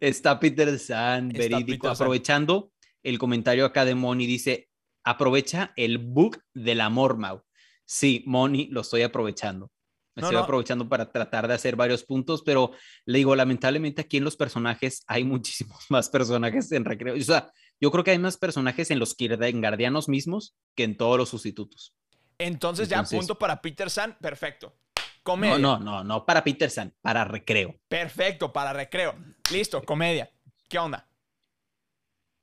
Está 0.00 0.38
verídico, 0.38 1.66
Peter 1.66 1.80
San. 1.80 1.90
aprovechando 1.92 2.72
el 3.02 3.18
comentario 3.18 3.66
acá 3.66 3.84
de 3.84 3.94
Moni, 3.94 4.26
dice, 4.26 4.70
aprovecha 5.04 5.72
el 5.76 5.98
book 5.98 6.42
del 6.54 6.80
amor, 6.80 7.18
Mau. 7.18 7.44
Sí, 7.90 8.22
Moni, 8.26 8.66
lo 8.68 8.82
estoy 8.82 9.00
aprovechando. 9.02 9.70
Me 10.14 10.20
No, 10.20 10.26
estoy 10.26 10.36
no. 10.36 10.44
aprovechando 10.44 10.88
para 10.88 11.10
tratar 11.10 11.48
de 11.48 11.54
hacer 11.54 11.74
varios 11.74 12.04
puntos, 12.04 12.42
pero 12.42 12.72
le 13.06 13.18
digo, 13.18 13.34
lamentablemente 13.34 14.02
aquí 14.02 14.18
en 14.18 14.24
los 14.24 14.36
personajes 14.36 15.02
hay 15.06 15.24
muchísimos 15.24 15.86
más 15.88 16.08
personajes 16.10 16.70
en 16.72 16.84
recreo. 16.84 17.14
O 17.14 17.20
sea, 17.22 17.50
yo 17.80 17.90
creo 17.90 18.04
que 18.04 18.10
hay 18.10 18.18
más 18.18 18.36
personajes 18.36 18.90
en 18.90 18.98
los 18.98 19.14
Guardianos 19.16 20.08
mismos 20.08 20.54
que 20.74 20.84
en 20.84 20.96
todos 20.98 21.16
los 21.16 21.30
sustitutos. 21.30 21.94
Entonces, 22.36 22.88
ya 22.88 22.96
Entonces- 22.96 23.18
punto 23.20 23.38
para 23.38 23.60
Peter 23.62 23.88
San. 23.88 24.18
Perfecto. 24.18 24.76
Comedia. 25.22 25.58
No, 25.58 25.78
no, 25.78 25.84
no, 25.84 26.04
no 26.04 26.26
para 26.26 26.44
Peter 26.44 26.70
San, 26.70 26.94
para 27.00 27.24
recreo. 27.24 27.74
Perfecto, 27.88 28.52
para 28.52 28.72
recreo. 28.72 29.14
Listo, 29.50 29.82
comedia. 29.82 30.30
¿Qué 30.68 30.78
onda? 30.78 31.08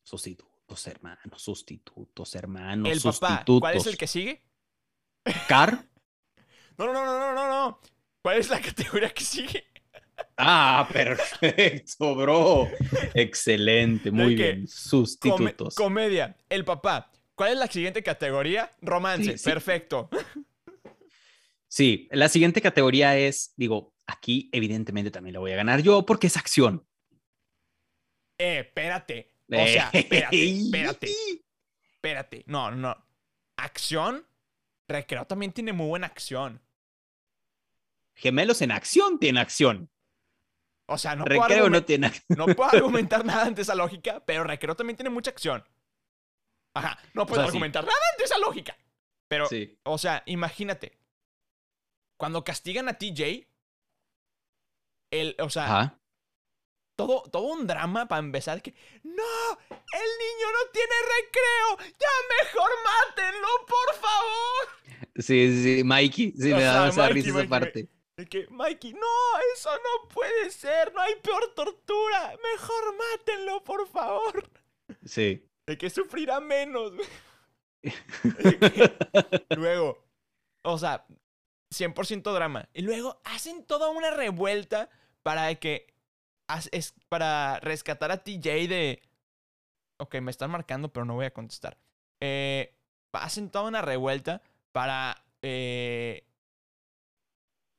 Sustitutos, 0.04 0.88
hermanos, 0.88 1.42
sustitutos, 1.42 2.36
hermanos, 2.36 2.90
el 2.92 2.98
papá. 3.02 3.12
sustitutos. 3.30 3.60
¿Cuál 3.62 3.78
es 3.78 3.88
el 3.88 3.98
que 3.98 4.08
sigue? 4.08 4.44
Car. 5.48 5.86
No, 6.77 6.86
no, 6.88 6.94
no, 6.94 7.20
no, 7.20 7.34
no, 7.34 7.50
no. 7.50 7.79
¿Cuál 8.22 8.38
es 8.39 8.50
la 8.50 8.60
categoría 8.60 9.10
que 9.10 9.24
sigue? 9.24 9.65
Ah, 10.38 10.88
perfecto, 10.91 12.15
bro. 12.15 12.70
Excelente, 13.13 14.12
muy 14.12 14.36
bien. 14.36 14.67
Sustitutos. 14.67 15.75
comedia. 15.75 16.36
El 16.50 16.65
papá. 16.65 17.12
¿Cuál 17.36 17.53
es 17.53 17.58
la 17.58 17.67
siguiente 17.67 18.01
categoría? 18.03 18.72
Romance. 18.82 19.34
Sí, 19.34 19.38
sí. 19.38 19.50
Perfecto. 19.50 20.10
Sí, 21.67 22.08
la 22.12 22.29
siguiente 22.29 22.62
categoría 22.62 23.17
es, 23.17 23.53
digo, 23.58 23.94
aquí 24.08 24.50
evidentemente 24.53 25.12
también 25.12 25.34
la 25.34 25.39
voy 25.39 25.51
a 25.51 25.58
ganar 25.58 25.82
yo 25.82 26.05
porque 26.05 26.27
es 26.27 26.38
acción. 26.38 26.88
Eh, 28.38 28.60
espérate. 28.60 29.34
O 29.51 29.67
sea, 29.67 29.89
espérate, 29.94 30.44
espérate, 30.46 31.12
espérate. 31.96 32.44
No, 32.48 32.72
no. 32.72 32.96
Acción. 33.58 34.25
Recreo 34.88 35.25
también 35.25 35.51
tiene 35.51 35.74
muy 35.74 35.88
buena 35.88 36.08
acción. 36.08 36.62
Gemelos 38.15 38.62
en 38.62 38.72
acción 38.72 39.20
tiene 39.20 39.39
acción. 39.39 39.89
O 40.88 40.98
sea, 40.98 41.15
no 41.15 41.25
puedo, 41.25 41.42
Recreo 41.42 41.70
no 41.70 41.77
argumen- 41.80 41.86
tiene 41.86 42.08
acción. 42.08 42.25
no 42.38 42.46
puedo 42.48 42.70
argumentar 42.74 43.25
nada 43.25 43.46
ante 43.46 43.62
esa 43.63 43.75
lógica, 43.75 44.24
pero 44.25 44.44
Recreo 44.44 44.75
también 44.75 44.96
tiene 44.98 45.10
mucha 45.10 45.32
acción. 45.32 45.68
Ajá, 46.75 47.00
no 47.13 47.25
puedo 47.25 47.42
sea, 47.42 47.46
sí. 47.46 47.50
argumentar 47.50 47.84
nada 47.86 47.98
ante 48.13 48.24
esa 48.25 48.38
lógica. 48.38 48.77
Pero, 49.27 49.48
Sí. 49.48 49.80
o 49.84 49.98
sea, 49.98 50.22
imagínate. 50.27 51.00
Cuando 52.18 52.44
castigan 52.44 52.88
a 52.89 52.98
TJ, 52.98 53.48
el, 55.12 55.36
o 55.39 55.50
sea, 55.50 55.65
Ajá. 55.65 56.00
todo, 56.96 57.24
todo 57.24 57.44
un 57.44 57.65
drama 57.65 58.08
para 58.08 58.20
empezar 58.20 58.62
que 58.62 58.72
no, 59.04 59.24
el 59.70 60.10
niño 60.20 60.48
no 60.51 60.72
tiene 60.72 60.94
recreo, 61.18 61.92
ya 62.00 62.44
mejor 62.44 62.70
mátenlo, 62.84 63.48
por 63.68 63.96
favor. 63.96 64.45
Sí, 65.15 65.63
sí, 65.63 65.84
Mikey. 65.84 66.34
Sí, 66.38 66.51
O 66.51 66.57
me 66.57 66.63
da 66.63 66.88
esa 66.89 67.01
Mikey, 67.07 67.13
risa 67.22 67.39
esa 67.39 67.50
parte. 67.50 67.89
De 68.17 68.25
que, 68.27 68.48
Mikey, 68.50 68.93
no, 68.93 69.00
eso 69.55 69.69
no 69.72 70.07
puede 70.10 70.50
ser, 70.50 70.93
no 70.93 71.01
hay 71.01 71.15
peor 71.15 71.53
tortura, 71.53 72.34
mejor 72.53 72.95
mátenlo, 72.98 73.63
por 73.63 73.88
favor. 73.88 74.50
Sí. 75.03 75.45
De 75.67 75.77
que 75.77 75.89
sufrirá 75.89 76.39
menos. 76.39 76.93
Que- 77.81 79.45
Luego, 79.57 80.05
o 80.63 80.77
sea, 80.77 81.05
100% 81.74 82.34
drama. 82.34 82.69
Y 82.74 82.81
luego 82.84 83.19
hacen 83.24 83.65
toda 83.65 83.89
una 83.89 84.12
revuelta 84.12 84.89
para 85.24 85.53
que. 85.55 85.88
Es 86.72 86.93
para 87.10 87.60
rescatar 87.62 88.12
a 88.12 88.24
TJ 88.24 88.67
de. 88.67 89.01
Ok, 90.00 90.15
me 90.22 90.29
están 90.31 90.51
marcando, 90.51 90.93
pero 90.93 91.05
no 91.05 91.15
voy 91.15 91.25
a 91.25 91.34
contestar. 91.34 91.77
Eh, 92.22 92.75
hacen 93.13 93.50
toda 93.50 93.67
una 93.67 93.81
revuelta 93.81 94.41
para 94.75 95.24
eh, 95.41 96.27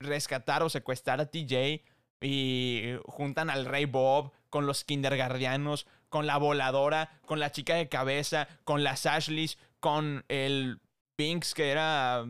rescatar 0.01 0.63
o 0.63 0.71
secuestrar 0.71 1.21
a 1.21 1.31
TJ. 1.31 1.85
Y 2.23 2.95
juntan 3.05 3.51
al 3.51 3.67
Rey 3.67 3.85
Bob 3.85 4.33
con 4.49 4.67
los 4.67 4.85
kindergardianos, 4.85 5.87
con 6.09 6.27
la 6.27 6.39
voladora, 6.39 7.21
con 7.27 7.39
la 7.39 7.53
chica 7.53 7.75
de 7.75 7.91
cabeza, 7.91 8.49
con 8.65 8.83
las 8.83 9.05
Ashleys, 9.05 9.59
con 9.81 10.25
el 10.29 10.81
Binks 11.19 11.53
que 11.53 11.71
era 11.71 12.25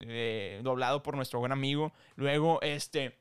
eh, 0.00 0.60
doblado 0.64 1.04
por 1.04 1.14
nuestro 1.14 1.38
buen 1.38 1.52
amigo. 1.52 1.92
Luego, 2.16 2.60
este. 2.62 3.16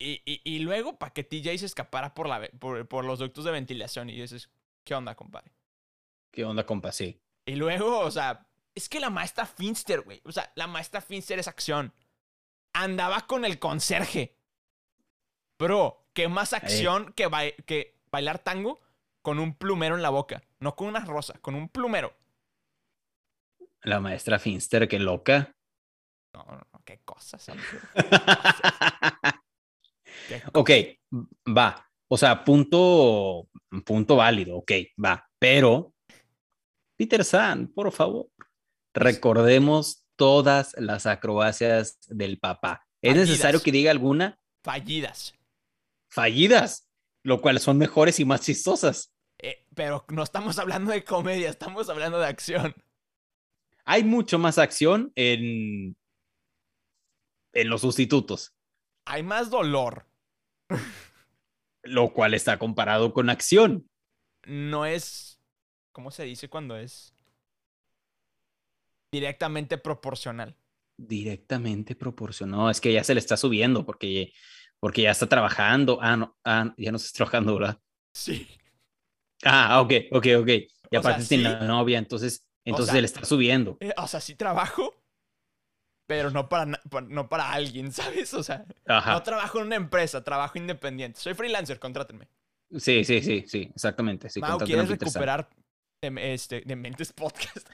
Y, 0.00 0.22
y- 0.24 0.40
y 0.42 0.60
luego 0.60 0.96
para 0.98 1.12
que 1.12 1.22
TJ 1.24 1.58
se 1.58 1.66
escapara 1.66 2.14
por, 2.14 2.26
la, 2.26 2.48
por, 2.58 2.88
por 2.88 3.04
los 3.04 3.18
ductos 3.18 3.44
de 3.44 3.50
ventilación. 3.50 4.08
Y 4.08 4.18
dices, 4.18 4.48
¿qué 4.84 4.94
onda, 4.94 5.14
compadre? 5.14 5.52
¿Qué 6.32 6.44
onda, 6.46 6.64
compa? 6.64 6.92
Sí. 6.92 7.20
Y 7.46 7.56
luego, 7.56 8.00
o 8.00 8.10
sea, 8.10 8.47
es 8.78 8.88
que 8.88 9.00
la 9.00 9.10
maestra 9.10 9.44
Finster, 9.46 10.00
güey. 10.02 10.20
O 10.24 10.32
sea, 10.32 10.50
la 10.54 10.66
maestra 10.66 11.00
Finster 11.00 11.38
es 11.38 11.48
acción. 11.48 11.92
Andaba 12.72 13.26
con 13.26 13.44
el 13.44 13.58
conserje. 13.58 14.36
Bro, 15.58 16.06
¿qué 16.14 16.28
más 16.28 16.52
acción 16.52 17.12
que, 17.14 17.26
bai- 17.28 17.54
que 17.64 17.98
bailar 18.10 18.38
tango 18.38 18.80
con 19.22 19.38
un 19.38 19.54
plumero 19.54 19.96
en 19.96 20.02
la 20.02 20.10
boca? 20.10 20.42
No 20.60 20.76
con 20.76 20.86
una 20.88 21.04
rosa, 21.04 21.34
con 21.40 21.54
un 21.54 21.68
plumero. 21.68 22.14
La 23.82 24.00
maestra 24.00 24.38
Finster, 24.38 24.86
qué 24.88 24.98
loca. 24.98 25.54
No, 26.32 26.44
no, 26.44 26.60
no, 26.72 26.82
qué 26.84 27.00
cosas. 27.04 27.46
Qué 30.28 30.42
ok, 30.52 30.70
va. 31.56 31.84
O 32.08 32.16
sea, 32.16 32.44
punto, 32.44 33.48
punto 33.84 34.16
válido, 34.16 34.56
ok, 34.58 34.72
va. 35.02 35.28
Pero, 35.38 35.94
Peter 36.96 37.24
San, 37.24 37.68
por 37.68 37.90
favor, 37.92 38.28
recordemos 38.98 40.04
todas 40.16 40.74
las 40.78 41.06
acrobacias 41.06 41.98
del 42.08 42.38
papá. 42.38 42.86
¿Es 43.02 43.10
Fallidas. 43.12 43.28
necesario 43.28 43.62
que 43.62 43.72
diga 43.72 43.90
alguna? 43.90 44.38
Fallidas. 44.64 45.34
Fallidas, 46.10 46.88
lo 47.22 47.40
cual 47.40 47.60
son 47.60 47.78
mejores 47.78 48.18
y 48.20 48.24
más 48.24 48.40
chistosas. 48.40 49.12
Eh, 49.38 49.64
pero 49.74 50.04
no 50.08 50.22
estamos 50.22 50.58
hablando 50.58 50.90
de 50.90 51.04
comedia, 51.04 51.48
estamos 51.50 51.88
hablando 51.88 52.18
de 52.18 52.26
acción. 52.26 52.74
Hay 53.84 54.02
mucho 54.04 54.38
más 54.38 54.58
acción 54.58 55.12
en, 55.14 55.96
en 57.52 57.68
los 57.68 57.80
sustitutos, 57.82 58.52
Hay 59.06 59.22
más 59.22 59.48
dolor. 59.50 60.06
lo 61.82 62.12
cual 62.12 62.34
está 62.34 62.58
comparado 62.58 63.12
con 63.14 63.30
acción. 63.30 63.88
No 64.44 64.84
es. 64.86 65.40
¿Cómo 65.92 66.10
se 66.10 66.24
dice 66.24 66.48
cuando 66.48 66.76
es? 66.76 67.14
Directamente 69.12 69.78
proporcional. 69.78 70.56
Directamente 70.96 71.94
proporcionado. 71.94 72.70
Es 72.70 72.80
que 72.80 72.92
ya 72.92 73.04
se 73.04 73.14
le 73.14 73.20
está 73.20 73.36
subiendo 73.36 73.86
porque, 73.86 74.32
porque 74.80 75.02
ya 75.02 75.12
está 75.12 75.28
trabajando. 75.28 75.98
Ah, 76.00 76.16
no, 76.16 76.36
ah, 76.44 76.74
ya 76.76 76.90
no 76.90 76.96
está 76.96 77.16
trabajando, 77.16 77.54
¿verdad? 77.54 77.80
Sí. 78.14 78.48
Ah, 79.44 79.80
ok, 79.80 79.92
ok, 80.10 80.26
ok. 80.40 80.48
Y 80.90 80.96
O 80.96 81.02
sea, 81.02 81.10
aparte 81.10 81.24
tiene 81.26 81.44
sí. 81.44 81.50
la 81.50 81.66
novia, 81.66 81.98
entonces, 81.98 82.46
entonces 82.64 82.86
sea, 82.86 82.94
se 82.94 83.00
le 83.00 83.06
está 83.06 83.24
subiendo. 83.24 83.76
Eh, 83.80 83.92
o 83.96 84.08
sea, 84.08 84.20
sí 84.20 84.34
trabajo, 84.34 84.94
pero 86.06 86.30
no 86.30 86.48
para, 86.48 86.80
no 87.06 87.28
para 87.28 87.52
alguien, 87.52 87.92
¿sabes? 87.92 88.32
O 88.34 88.42
sea, 88.42 88.64
Ajá. 88.86 89.12
no 89.12 89.22
trabajo 89.22 89.58
en 89.58 89.66
una 89.66 89.76
empresa, 89.76 90.24
trabajo 90.24 90.58
independiente. 90.58 91.20
Soy 91.20 91.34
freelancer, 91.34 91.78
contrátenme. 91.78 92.28
Sí, 92.76 93.04
sí, 93.04 93.22
sí, 93.22 93.44
sí, 93.46 93.70
exactamente. 93.74 94.28
Sí, 94.28 94.40
Mau, 94.40 94.58
¿quieres 94.58 94.88
recuperar 94.88 95.48
de, 96.02 96.34
este, 96.34 96.62
de 96.62 96.76
Mentes 96.76 97.12
Podcast? 97.12 97.68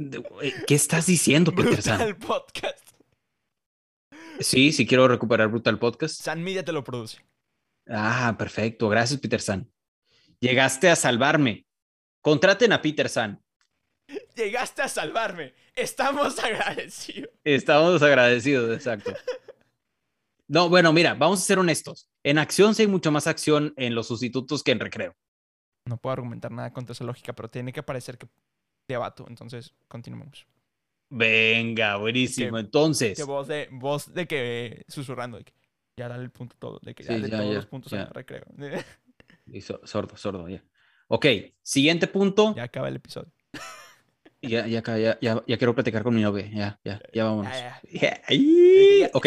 Eh, 0.00 0.54
¿Qué 0.66 0.74
estás 0.74 1.06
diciendo, 1.06 1.52
Peter 1.52 1.82
San? 1.82 1.98
Brutal 1.98 2.16
Podcast. 2.16 2.90
Sí, 4.40 4.72
sí 4.72 4.86
quiero 4.86 5.06
recuperar 5.06 5.48
Brutal 5.48 5.78
Podcast. 5.78 6.22
San 6.22 6.42
Media 6.42 6.64
te 6.64 6.72
lo 6.72 6.82
produce. 6.82 7.18
Ah, 7.86 8.34
perfecto. 8.38 8.88
Gracias, 8.88 9.20
Peter 9.20 9.40
San. 9.42 9.70
Llegaste 10.40 10.88
a 10.88 10.96
salvarme. 10.96 11.66
Contraten 12.22 12.72
a 12.72 12.80
Peter 12.80 13.10
San. 13.10 13.42
Llegaste 14.34 14.80
a 14.80 14.88
salvarme. 14.88 15.54
Estamos 15.74 16.38
agradecidos. 16.38 17.30
Estamos 17.44 18.02
agradecidos, 18.02 18.74
exacto. 18.74 19.12
No, 20.48 20.68
bueno, 20.70 20.92
mira, 20.94 21.14
vamos 21.14 21.40
a 21.40 21.44
ser 21.44 21.58
honestos. 21.58 22.08
En 22.24 22.38
acción 22.38 22.74
sí 22.74 22.82
hay 22.82 22.88
mucho 22.88 23.12
más 23.12 23.26
acción 23.26 23.74
en 23.76 23.94
los 23.94 24.08
sustitutos 24.08 24.62
que 24.62 24.72
en 24.72 24.80
recreo. 24.80 25.14
No 25.84 25.98
puedo 25.98 26.12
argumentar 26.12 26.50
nada 26.50 26.72
contra 26.72 26.92
esa 26.92 27.04
lógica, 27.04 27.34
pero 27.34 27.50
tiene 27.50 27.72
que 27.72 27.82
parecer 27.82 28.16
que 28.16 28.26
debato. 28.90 29.26
Entonces, 29.28 29.74
continuemos. 29.88 30.46
Venga, 31.08 31.96
buenísimo. 31.96 32.54
Que- 32.56 32.60
Entonces, 32.60 33.16
Que 33.18 33.24
voz 33.24 33.48
de, 33.48 33.68
voz 33.72 34.12
de 34.14 34.26
que 34.26 34.84
susurrando, 34.88 35.38
de 35.38 35.44
que 35.44 35.52
ya 35.96 36.08
dale 36.08 36.22
el 36.22 36.30
punto 36.30 36.54
todo, 36.58 36.78
de 36.82 36.94
que 36.94 37.02
ya 37.02 37.08
Sí, 37.08 37.14
dale 37.14 37.30
ya, 37.30 37.36
todos 37.38 37.48
ya, 37.50 37.54
los 37.56 37.66
puntos 37.66 37.92
recreo. 38.12 38.44
y 39.46 39.60
so- 39.60 39.80
sordo, 39.84 40.16
sordo, 40.16 40.48
ya. 40.48 40.62
Ok, 41.08 41.26
siguiente 41.62 42.06
punto. 42.06 42.54
ya 42.54 42.62
acaba 42.64 42.88
el 42.88 42.96
episodio. 42.96 43.32
Ya, 44.42 44.66
ya, 44.66 44.82
ya, 44.96 45.18
ya, 45.20 45.42
ya 45.46 45.58
quiero 45.58 45.74
platicar 45.74 46.02
con 46.02 46.14
mi 46.14 46.22
novia. 46.22 46.48
Ya, 46.50 46.80
ya, 46.84 47.00
ya 47.12 47.24
vámonos. 47.24 47.52
Ya. 47.92 49.10
Ok, 49.12 49.26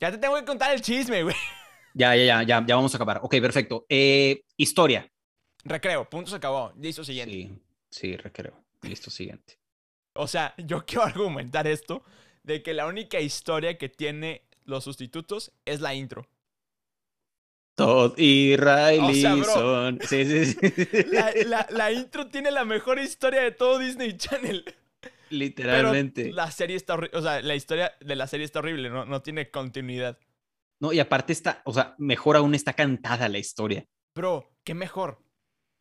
Ya 0.00 0.10
te 0.10 0.18
tengo 0.18 0.34
que 0.36 0.44
contar 0.44 0.74
el 0.74 0.82
chisme, 0.82 1.22
güey. 1.22 1.34
ya, 1.94 2.14
ya, 2.16 2.24
ya, 2.24 2.42
ya, 2.42 2.66
ya 2.66 2.74
vamos 2.76 2.92
a 2.92 2.96
acabar. 2.98 3.20
Ok, 3.22 3.36
perfecto. 3.40 3.86
Eh, 3.88 4.42
historia. 4.58 5.10
Recreo, 5.64 6.08
punto 6.10 6.30
se 6.30 6.36
acabó. 6.36 6.72
Listo, 6.78 7.04
siguiente. 7.04 7.32
Sí, 7.34 7.62
sí, 7.90 8.16
recreo. 8.16 8.59
Listo, 8.82 9.10
siguiente. 9.10 9.58
O 10.14 10.26
sea, 10.26 10.54
yo 10.58 10.84
quiero 10.86 11.04
argumentar 11.04 11.66
esto 11.66 12.02
de 12.42 12.62
que 12.62 12.74
la 12.74 12.86
única 12.86 13.20
historia 13.20 13.76
que 13.78 13.88
tiene 13.88 14.46
los 14.64 14.84
sustitutos 14.84 15.52
es 15.64 15.80
la 15.80 15.94
intro. 15.94 16.26
Todd 17.76 18.14
y 18.18 18.56
Riley 18.56 18.98
O 19.00 19.14
sea, 19.14 19.34
bro. 19.36 19.44
son- 19.54 19.98
Sí, 20.02 20.24
sí, 20.26 20.46
sí. 20.52 20.58
La, 21.12 21.32
la- 21.46 21.66
la 21.70 21.92
intro 21.92 22.28
tiene 22.28 22.50
la 22.50 22.64
mejor 22.64 22.98
historia 22.98 23.40
de 23.42 23.52
todo 23.52 23.78
Disney 23.78 24.16
Channel. 24.16 24.64
Pero 25.02 25.38
Literalmente. 25.38 26.32
la 26.32 26.50
serie 26.50 26.76
está 26.76 26.94
horrible. 26.94 27.16
O 27.18 27.22
sea, 27.22 27.40
la 27.40 27.54
historia 27.54 27.92
de 28.00 28.16
la 28.16 28.26
serie 28.26 28.44
está 28.44 28.58
horrible, 28.58 28.90
no, 28.90 29.04
no 29.06 29.22
tiene 29.22 29.50
continuidad. 29.50 30.18
No, 30.80 30.92
y 30.92 30.98
aparte 30.98 31.32
está, 31.32 31.62
o 31.64 31.72
sea, 31.72 31.94
mejor 31.98 32.36
aún 32.36 32.54
está 32.54 32.72
cantada 32.72 33.28
la 33.28 33.38
historia. 33.38 33.86
Bro, 34.14 34.50
qué 34.64 34.74
mejor. 34.74 35.22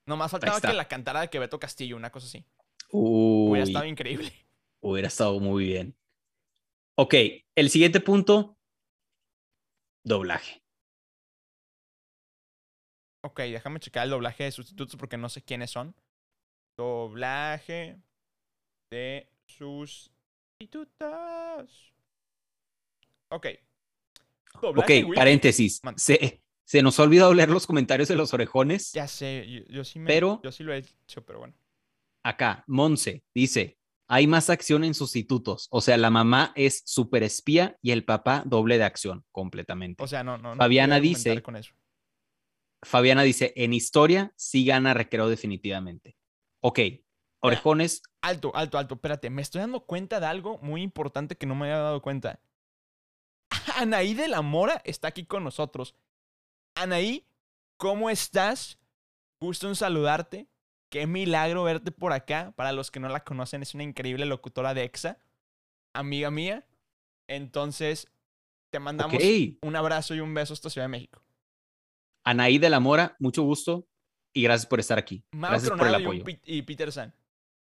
Nomás 0.05 0.31
faltaba 0.31 0.61
que 0.61 0.73
la 0.73 0.87
cantara 0.87 1.21
de 1.21 1.29
que 1.29 1.39
Beto 1.39 1.59
Castillo, 1.59 1.95
una 1.95 2.11
cosa 2.11 2.27
así. 2.27 2.45
Uy, 2.91 3.51
Hubiera 3.51 3.63
estado 3.65 3.85
increíble. 3.85 4.33
hubiera 4.81 5.07
estado 5.07 5.39
muy 5.39 5.65
bien. 5.65 5.95
Ok, 6.97 7.13
el 7.55 7.69
siguiente 7.69 7.99
punto, 8.01 8.57
doblaje. 10.03 10.61
Ok, 13.23 13.39
déjame 13.41 13.79
checar 13.79 14.05
el 14.05 14.09
doblaje 14.11 14.45
de 14.45 14.51
sustitutos 14.51 14.95
porque 14.97 15.17
no 15.17 15.29
sé 15.29 15.41
quiénes 15.43 15.71
son. 15.71 15.95
Doblaje 16.77 17.97
de 18.91 19.29
sustitutos. 19.45 20.13
Ok. 23.29 23.47
Doblaje, 24.61 25.03
ok, 25.03 25.15
paréntesis. 25.15 25.81
Se, 25.97 26.41
se 26.65 26.81
nos 26.81 26.99
ha 26.99 27.03
olvidado 27.03 27.33
leer 27.33 27.49
los 27.49 27.67
comentarios 27.67 28.07
de 28.07 28.15
los 28.15 28.33
orejones. 28.33 28.93
Ya 28.93 29.07
sé, 29.07 29.45
yo, 29.49 29.61
yo 29.73 29.83
sí 29.83 29.99
me, 29.99 30.07
Pero- 30.07 30.39
yo 30.43 30.51
sí 30.51 30.63
lo 30.63 30.73
he 30.73 30.77
hecho, 30.77 31.25
pero 31.25 31.39
bueno. 31.39 31.53
Acá, 32.23 32.63
Monse 32.67 33.23
dice, 33.33 33.77
hay 34.07 34.27
más 34.27 34.49
acción 34.49 34.83
en 34.83 34.93
sustitutos. 34.93 35.67
O 35.71 35.81
sea, 35.81 35.97
la 35.97 36.09
mamá 36.09 36.51
es 36.55 36.81
super 36.85 37.23
espía 37.23 37.77
y 37.81 37.91
el 37.91 38.05
papá 38.05 38.43
doble 38.45 38.77
de 38.77 38.83
acción, 38.83 39.25
completamente. 39.31 40.03
O 40.03 40.07
sea, 40.07 40.23
no, 40.23 40.37
no. 40.37 40.55
no 40.55 40.57
Fabiana 40.57 40.99
dice- 40.99 41.41
Con 41.41 41.55
eso. 41.55 41.73
Fabiana 42.81 43.23
dice, 43.23 43.53
en 43.57 43.73
historia 43.73 44.33
sí 44.37 44.65
gana 44.65 44.93
recreo 44.93 45.27
definitivamente. 45.27 46.15
Ok, 46.61 46.79
orejones, 47.41 48.01
Alto, 48.21 48.51
alto, 48.55 48.77
alto. 48.77 48.95
Espérate, 48.95 49.29
me 49.29 49.41
estoy 49.41 49.61
dando 49.61 49.85
cuenta 49.85 50.19
de 50.19 50.25
algo 50.25 50.57
muy 50.59 50.81
importante 50.81 51.35
que 51.37 51.45
no 51.45 51.55
me 51.55 51.65
había 51.67 51.77
dado 51.83 52.01
cuenta. 52.01 52.41
Anaí 53.77 54.13
de 54.13 54.27
la 54.27 54.41
Mora 54.41 54.81
está 54.83 55.07
aquí 55.07 55.25
con 55.25 55.43
nosotros. 55.43 55.95
Anaí, 56.75 57.25
¿cómo 57.77 58.09
estás? 58.09 58.77
Gusto 59.39 59.67
en 59.69 59.75
saludarte. 59.75 60.48
Qué 60.89 61.07
milagro 61.07 61.63
verte 61.63 61.91
por 61.91 62.13
acá. 62.13 62.53
Para 62.55 62.71
los 62.71 62.91
que 62.91 62.99
no 62.99 63.09
la 63.09 63.23
conocen, 63.23 63.61
es 63.61 63.73
una 63.73 63.83
increíble 63.83 64.25
locutora 64.25 64.73
de 64.73 64.83
EXA. 64.83 65.17
Amiga 65.93 66.31
mía. 66.31 66.65
Entonces, 67.27 68.11
te 68.71 68.79
mandamos 68.79 69.21
un 69.61 69.75
abrazo 69.75 70.15
y 70.15 70.19
un 70.19 70.33
beso 70.33 70.53
hasta 70.53 70.69
Ciudad 70.69 70.85
de 70.85 70.89
México. 70.89 71.23
Anaí 72.23 72.57
de 72.57 72.69
la 72.69 72.79
Mora, 72.79 73.15
mucho 73.19 73.43
gusto 73.43 73.87
y 74.33 74.43
gracias 74.43 74.67
por 74.67 74.79
estar 74.79 74.97
aquí. 74.97 75.23
Mau 75.31 75.51
Gracias 75.51 75.71
por 75.71 75.87
el 75.87 75.99
y, 75.99 76.03
apoyo. 76.03 76.23
Pit- 76.23 76.43
y 76.45 76.61
Peter 76.63 76.91
San. 76.91 77.13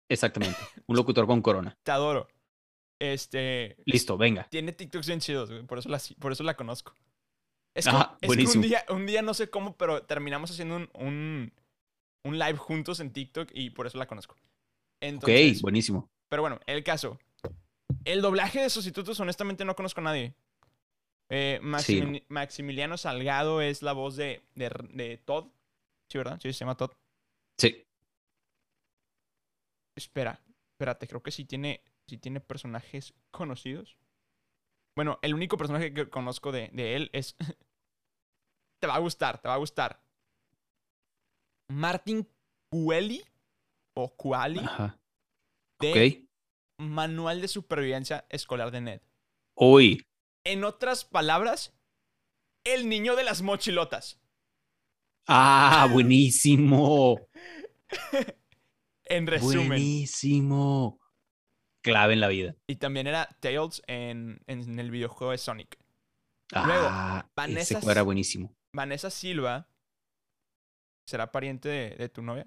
Exactamente. 0.08 0.58
Un 0.86 0.96
locutor 0.96 1.26
con 1.26 1.40
corona. 1.42 1.76
Te 1.82 1.90
adoro. 1.90 2.28
Este. 3.00 3.76
Listo, 3.84 4.16
venga. 4.16 4.44
Tiene 4.48 4.72
TikToks 4.72 5.06
bien 5.06 5.20
chidos, 5.20 5.50
güey. 5.50 5.64
Por 5.64 5.78
eso 5.78 5.88
la, 5.88 6.00
por 6.20 6.32
eso 6.32 6.44
la 6.44 6.54
conozco. 6.54 6.94
Es, 7.74 7.86
que 7.86 8.58
un 8.58 8.60
día, 8.60 8.84
un 8.90 9.06
día 9.06 9.22
no 9.22 9.32
sé 9.32 9.48
cómo, 9.48 9.76
pero 9.76 10.02
terminamos 10.02 10.50
haciendo 10.50 10.76
un, 10.76 10.90
un, 10.92 11.52
un 12.24 12.38
live 12.38 12.56
juntos 12.56 13.00
en 13.00 13.12
TikTok 13.12 13.50
y 13.54 13.70
por 13.70 13.86
eso 13.86 13.98
la 13.98 14.06
conozco. 14.06 14.36
Entonces, 15.00 15.56
ok, 15.58 15.62
buenísimo. 15.62 16.10
pero 16.28 16.42
bueno, 16.42 16.60
el 16.66 16.84
caso. 16.84 17.18
El 18.04 18.20
doblaje 18.22 18.60
de 18.60 18.70
sustitutos, 18.70 19.18
honestamente, 19.20 19.64
no 19.64 19.74
conozco 19.76 20.00
a 20.00 20.04
nadie. 20.04 20.34
Eh, 21.28 21.60
Sí, 21.78 22.24
Maximiliano 22.28 22.96
Salgado 22.98 23.60
es 23.60 23.82
la 23.82 23.92
voz 23.92 24.16
de, 24.16 24.42
de, 24.54 24.70
de 24.92 25.18
Todd. 25.18 25.46
Sí, 26.10 26.18
¿verdad? 26.18 26.38
Sí, 26.42 26.52
se 26.52 26.60
llama 26.60 26.76
Todd. 26.76 26.90
Sí. 27.58 27.84
Espera, 29.96 30.40
espérate, 30.72 31.06
creo 31.06 31.22
que 31.22 31.30
sí 31.30 31.44
tiene, 31.44 31.82
sí 32.06 32.18
tiene 32.18 32.40
personajes 32.40 33.14
conocidos. 33.30 33.96
Bueno, 34.96 35.18
el 35.22 35.34
único 35.34 35.56
personaje 35.56 35.92
que 35.94 36.08
conozco 36.10 36.52
de, 36.52 36.68
de 36.72 36.96
él 36.96 37.10
es 37.12 37.36
te 38.80 38.86
va 38.86 38.96
a 38.96 39.00
gustar, 39.00 39.40
te 39.40 39.48
va 39.48 39.54
a 39.54 39.58
gustar. 39.58 40.01
Martin 41.72 42.28
Cueli 42.70 43.24
o 43.96 44.14
Cuali 44.14 44.60
Ajá. 44.60 45.00
de. 45.80 46.28
Manual 46.78 47.40
de 47.40 47.48
Supervivencia 47.48 48.26
Escolar 48.28 48.70
de 48.70 48.80
Ned. 48.80 49.00
Uy. 49.56 50.04
En 50.44 50.64
otras 50.64 51.04
palabras, 51.04 51.72
el 52.64 52.88
niño 52.88 53.14
de 53.16 53.24
las 53.24 53.42
mochilotas. 53.42 54.20
Ah, 55.26 55.88
buenísimo. 55.90 57.20
En 59.04 59.26
resumen. 59.26 59.68
Buenísimo. 59.68 60.98
Clave 61.84 62.14
en 62.14 62.20
la 62.20 62.28
vida. 62.28 62.56
Y 62.66 62.76
también 62.76 63.06
era 63.06 63.28
Tails 63.40 63.82
en, 63.86 64.40
en 64.46 64.78
el 64.78 64.90
videojuego 64.90 65.32
de 65.32 65.38
Sonic. 65.38 65.76
Luego, 66.52 66.86
Ah, 66.88 67.30
Vanessa 67.36 67.78
ese 67.78 67.90
era 67.90 68.02
buenísimo. 68.02 68.56
Vanessa 68.74 69.10
Silva. 69.10 69.68
¿Será 71.06 71.30
pariente 71.32 71.68
de, 71.68 71.90
de 71.96 72.08
tu 72.08 72.22
novia? 72.22 72.46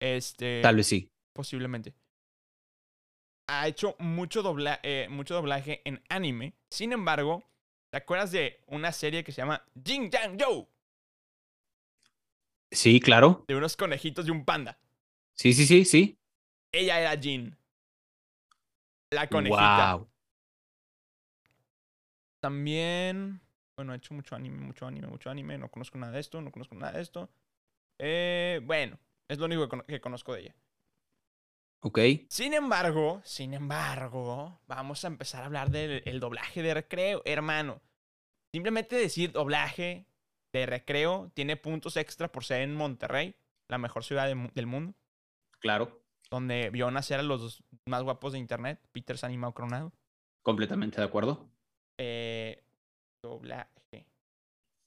Este. 0.00 0.60
Tal 0.62 0.76
vez 0.76 0.86
sí. 0.86 1.10
Posiblemente. 1.32 1.94
Ha 3.48 3.66
hecho 3.66 3.96
mucho, 3.98 4.42
dobla- 4.42 4.80
eh, 4.82 5.06
mucho 5.08 5.34
doblaje 5.34 5.80
en 5.84 6.02
anime. 6.08 6.52
Sin 6.70 6.92
embargo, 6.92 7.42
¿te 7.90 7.96
acuerdas 7.96 8.30
de 8.30 8.62
una 8.66 8.92
serie 8.92 9.24
que 9.24 9.32
se 9.32 9.40
llama 9.40 9.64
Jin 9.82 10.10
Yang 10.10 10.36
Joe? 10.42 10.68
Sí, 12.70 13.00
claro. 13.00 13.44
De 13.48 13.56
unos 13.56 13.76
conejitos 13.76 14.28
y 14.28 14.30
un 14.30 14.44
panda. 14.44 14.78
Sí, 15.32 15.54
sí, 15.54 15.66
sí, 15.66 15.84
sí. 15.86 16.18
Ella 16.72 17.00
era 17.00 17.18
Jin. 17.18 17.56
La 19.10 19.26
conejita. 19.28 19.94
Wow. 19.94 20.08
También. 22.40 23.40
Bueno, 23.78 23.92
he 23.92 23.96
hecho 23.98 24.12
mucho 24.12 24.34
anime, 24.34 24.58
mucho 24.58 24.86
anime, 24.88 25.06
mucho 25.06 25.30
anime. 25.30 25.56
No 25.56 25.70
conozco 25.70 25.98
nada 25.98 26.10
de 26.12 26.18
esto, 26.18 26.40
no 26.42 26.50
conozco 26.50 26.74
nada 26.74 26.94
de 26.94 27.00
esto. 27.00 27.30
Eh, 28.00 28.60
bueno, 28.64 28.98
es 29.28 29.38
lo 29.38 29.44
único 29.46 29.62
que, 29.62 29.68
cono- 29.68 29.86
que 29.86 30.00
conozco 30.00 30.34
de 30.34 30.40
ella. 30.40 30.56
Ok. 31.82 32.00
Sin 32.28 32.54
embargo, 32.54 33.20
sin 33.24 33.54
embargo, 33.54 34.60
vamos 34.66 35.04
a 35.04 35.06
empezar 35.06 35.44
a 35.44 35.46
hablar 35.46 35.70
del 35.70 36.02
el 36.06 36.18
doblaje 36.18 36.60
de 36.60 36.74
recreo, 36.74 37.22
hermano. 37.24 37.80
Simplemente 38.52 38.96
decir 38.96 39.30
doblaje 39.30 40.06
de 40.52 40.66
recreo 40.66 41.30
tiene 41.34 41.56
puntos 41.56 41.96
extra 41.96 42.32
por 42.32 42.44
ser 42.44 42.62
en 42.62 42.74
Monterrey, 42.74 43.36
la 43.68 43.78
mejor 43.78 44.02
ciudad 44.02 44.26
de 44.26 44.50
del 44.54 44.66
mundo, 44.66 44.94
Claro. 45.60 46.02
donde 46.32 46.70
vio 46.70 46.90
nacer 46.90 47.20
a 47.20 47.22
los 47.22 47.62
más 47.86 48.02
guapos 48.02 48.32
de 48.32 48.40
internet, 48.40 48.80
Peter 48.90 49.16
San 49.16 49.30
y 49.30 49.38
Mau 49.38 49.52
Coronado. 49.54 49.92
Completamente 50.42 51.00
de 51.00 51.06
acuerdo. 51.06 51.48
Eh, 51.96 52.64
doblaje. 53.28 54.06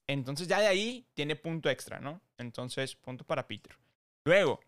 Entonces 0.07 0.47
ya 0.47 0.59
de 0.59 0.67
ahí 0.67 1.07
tiene 1.13 1.35
punto 1.35 1.69
extra, 1.69 1.99
¿no? 1.99 2.21
Entonces, 2.37 2.95
punto 2.95 3.23
para 3.23 3.47
Peter. 3.47 3.77
Luego, 4.25 4.59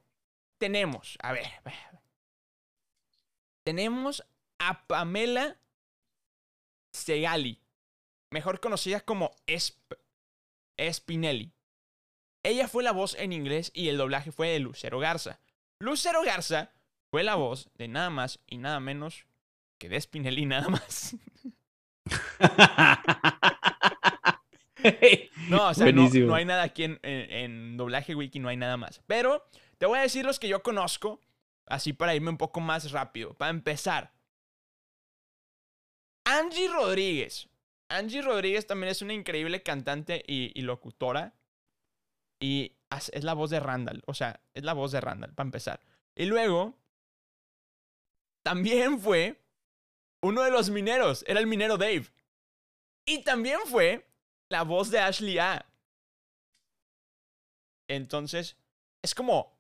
tenemos, 0.58 1.18
a 1.22 1.34
ver, 1.34 1.46
a 1.46 1.62
ver, 1.62 2.02
tenemos 3.64 4.24
a 4.60 4.86
Pamela 4.88 5.58
Segali, 6.94 7.62
mejor 8.30 8.60
conocida 8.60 9.02
como 9.02 9.36
Esp 9.48 9.94
Spinelli. 10.92 11.54
Ella 12.44 12.68
fue 12.68 12.84
la 12.84 12.92
voz 12.92 13.16
en 13.16 13.32
inglés 13.32 13.72
y 13.74 13.90
el 13.90 13.98
doblaje 13.98 14.32
fue 14.32 14.50
de 14.50 14.60
Lucero 14.60 15.00
Garza. 15.00 15.40
Lucero 15.80 16.24
Garza 16.24 16.72
fue 17.10 17.24
la 17.24 17.36
voz 17.36 17.70
de 17.76 17.88
nada 17.88 18.10
más 18.10 18.40
y 18.48 18.58
nada 18.58 18.80
menos 18.80 19.26
que 19.78 19.88
de 19.90 20.00
Spinelli 20.00 20.46
nada 20.46 20.70
más. 20.70 21.16
No, 25.50 25.68
o 25.70 25.74
sea, 25.74 25.92
no, 25.92 26.10
no 26.28 26.36
hay 26.36 26.46
nada 26.46 26.64
aquí 26.64 26.84
en, 26.86 27.00
en- 27.04 27.32
en 27.32 27.78
doblaje 27.78 28.16
wiki, 28.16 28.40
no 28.40 28.50
hay 28.50 28.58
nada 28.58 28.78
más. 28.78 29.02
Pero 29.08 29.46
te 29.78 29.86
voy 29.86 30.00
a 30.00 30.04
decir 30.04 30.26
los 30.26 30.40
que 30.40 30.48
yo 30.48 30.64
conozco, 30.64 31.20
así 31.66 31.94
para 31.94 32.16
irme 32.16 32.30
un 32.30 32.38
poco 32.38 32.60
más 32.62 32.92
rápido. 32.92 33.34
Para 33.34 33.52
empezar, 33.52 34.14
Angie 36.26 36.70
Rodríguez. 36.70 37.50
Angie 37.90 38.22
Rodríguez 38.22 38.66
también 38.66 38.92
es 38.92 39.02
una 39.02 39.14
increíble 39.14 39.62
cantante 39.62 40.24
y, 40.28 40.52
y 40.58 40.62
locutora. 40.64 41.34
Y 42.40 42.74
es 43.12 43.24
la 43.24 43.34
voz 43.34 43.50
de 43.50 43.60
Randall. 43.60 44.02
O 44.06 44.14
sea, 44.14 44.42
es 44.54 44.64
la 44.64 44.74
voz 44.74 44.92
de 44.92 45.02
Randall, 45.02 45.34
para 45.34 45.48
empezar. 45.48 45.82
Y 46.16 46.26
luego, 46.26 46.78
también 48.44 49.00
fue 49.00 49.42
uno 50.22 50.42
de 50.44 50.52
los 50.52 50.70
mineros. 50.70 51.24
Era 51.28 51.40
el 51.40 51.48
minero 51.48 51.78
Dave. 51.78 52.06
Y 53.06 53.24
también 53.24 53.60
fue 53.66 54.08
la 54.54 54.62
voz 54.62 54.92
de 54.92 55.00
Ashley 55.00 55.40
A. 55.40 55.66
Entonces, 57.88 58.56
es 59.02 59.16
como 59.16 59.58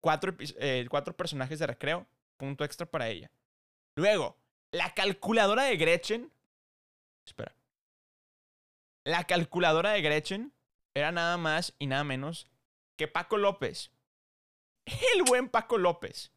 cuatro, 0.00 0.34
eh, 0.58 0.84
cuatro 0.90 1.16
personajes 1.16 1.60
de 1.60 1.68
recreo. 1.68 2.04
Punto 2.36 2.64
extra 2.64 2.84
para 2.84 3.08
ella. 3.08 3.30
Luego, 3.94 4.36
la 4.72 4.92
calculadora 4.92 5.62
de 5.62 5.76
Gretchen. 5.76 6.32
Espera. 7.24 7.54
La 9.04 9.22
calculadora 9.22 9.90
de 9.92 10.02
Gretchen 10.02 10.52
era 10.94 11.12
nada 11.12 11.36
más 11.36 11.72
y 11.78 11.86
nada 11.86 12.02
menos 12.02 12.48
que 12.96 13.06
Paco 13.06 13.36
López. 13.36 13.92
El 15.14 15.22
buen 15.22 15.48
Paco 15.48 15.78
López. 15.78 16.32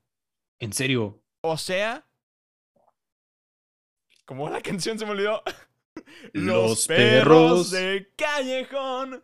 en 0.60 0.72
serio. 0.72 1.20
O 1.42 1.58
sea, 1.58 2.06
como 4.26 4.50
la 4.50 4.62
canción 4.62 5.00
se 5.00 5.06
me 5.06 5.14
olvidó. 5.14 5.42
Los 6.34 6.88
perros 6.88 7.72
de 7.72 8.12
callejón. 8.16 9.24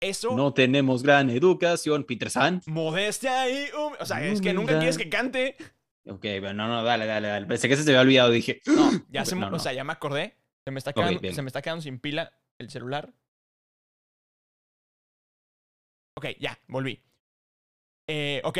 Eso, 0.00 0.36
No 0.36 0.54
tenemos 0.54 1.02
gran 1.02 1.28
educación, 1.30 2.04
Peter 2.04 2.30
San. 2.30 2.62
modestia 2.66 3.50
y 3.50 3.68
O 3.74 4.04
sea, 4.06 4.24
es 4.24 4.40
que 4.40 4.52
nunca 4.52 4.78
quieres 4.78 4.96
que 4.96 5.08
cante. 5.08 5.56
Ok, 6.06 6.24
no, 6.40 6.54
no, 6.54 6.82
dale, 6.84 7.04
dale, 7.06 7.28
dale. 7.28 7.46
Pensé 7.46 7.68
que 7.68 7.76
se 7.76 7.84
te 7.84 7.90
había 7.90 8.02
olvidado, 8.02 8.30
dije. 8.30 8.62
No, 8.66 8.90
ya 9.10 9.24
se, 9.24 9.34
No, 9.34 9.42
me- 9.42 9.50
no. 9.50 9.56
o 9.56 9.58
sea, 9.58 9.72
ya 9.72 9.84
me 9.84 9.92
acordé. 9.92 10.36
Se 10.64 10.70
me 10.70 10.78
está 10.78 10.92
quedando, 10.92 11.20
se 11.32 11.42
me 11.42 11.48
está 11.48 11.62
quedando 11.62 11.82
sin 11.82 11.98
pila 11.98 12.32
el 12.58 12.70
celular. 12.70 13.12
Ok, 16.16 16.26
ya, 16.40 16.58
volví. 16.68 17.02
Eh, 18.08 18.40
ok, 18.44 18.58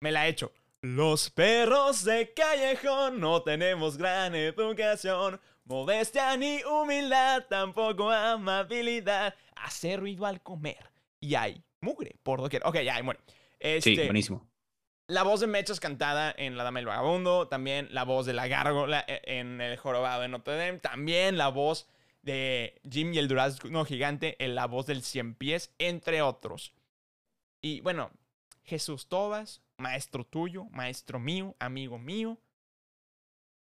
me 0.00 0.12
la 0.12 0.26
he 0.26 0.30
hecho. 0.30 0.52
Los 0.82 1.30
perros 1.30 2.04
de 2.04 2.32
callejón 2.34 3.20
no 3.20 3.42
tenemos 3.42 3.96
gran 3.98 4.34
educación, 4.34 5.40
modestia 5.70 6.36
ni 6.36 6.62
humildad, 6.64 7.46
tampoco 7.48 8.10
amabilidad. 8.10 9.34
Hace 9.54 9.96
ruido 9.96 10.26
al 10.26 10.42
comer 10.42 10.90
y 11.20 11.36
hay 11.36 11.62
mugre 11.80 12.16
por 12.24 12.40
doquier. 12.40 12.62
Ok, 12.66 12.80
ya, 12.80 13.00
bueno. 13.02 13.20
Sí, 13.26 13.30
Este, 13.60 14.04
buenísimo. 14.04 14.46
la 15.06 15.22
voz 15.22 15.40
de 15.40 15.46
Mechas 15.46 15.78
cantada 15.78 16.34
en 16.36 16.56
La 16.56 16.64
Dama 16.64 16.80
del 16.80 16.86
Vagabundo. 16.86 17.46
También 17.46 17.88
la 17.92 18.02
voz 18.04 18.26
de 18.26 18.32
la 18.32 18.48
gárgola 18.48 19.04
eh, 19.06 19.20
en 19.24 19.60
El 19.60 19.76
Jorobado 19.76 20.22
de 20.22 20.28
Notre 20.28 20.56
Dame. 20.56 20.78
También 20.80 21.38
la 21.38 21.48
voz 21.48 21.86
de 22.22 22.80
Jim 22.90 23.14
y 23.14 23.18
el 23.18 23.28
Durazno 23.28 23.84
Gigante 23.84 24.36
en 24.44 24.54
la 24.56 24.66
voz 24.66 24.86
del 24.86 25.02
Cien 25.02 25.34
Pies, 25.36 25.72
entre 25.78 26.20
otros. 26.20 26.74
Y 27.62 27.80
bueno, 27.82 28.10
Jesús 28.64 29.08
Tobas, 29.08 29.62
maestro 29.76 30.24
tuyo, 30.24 30.64
maestro 30.70 31.20
mío, 31.20 31.54
amigo 31.60 31.98
mío. 31.98 32.38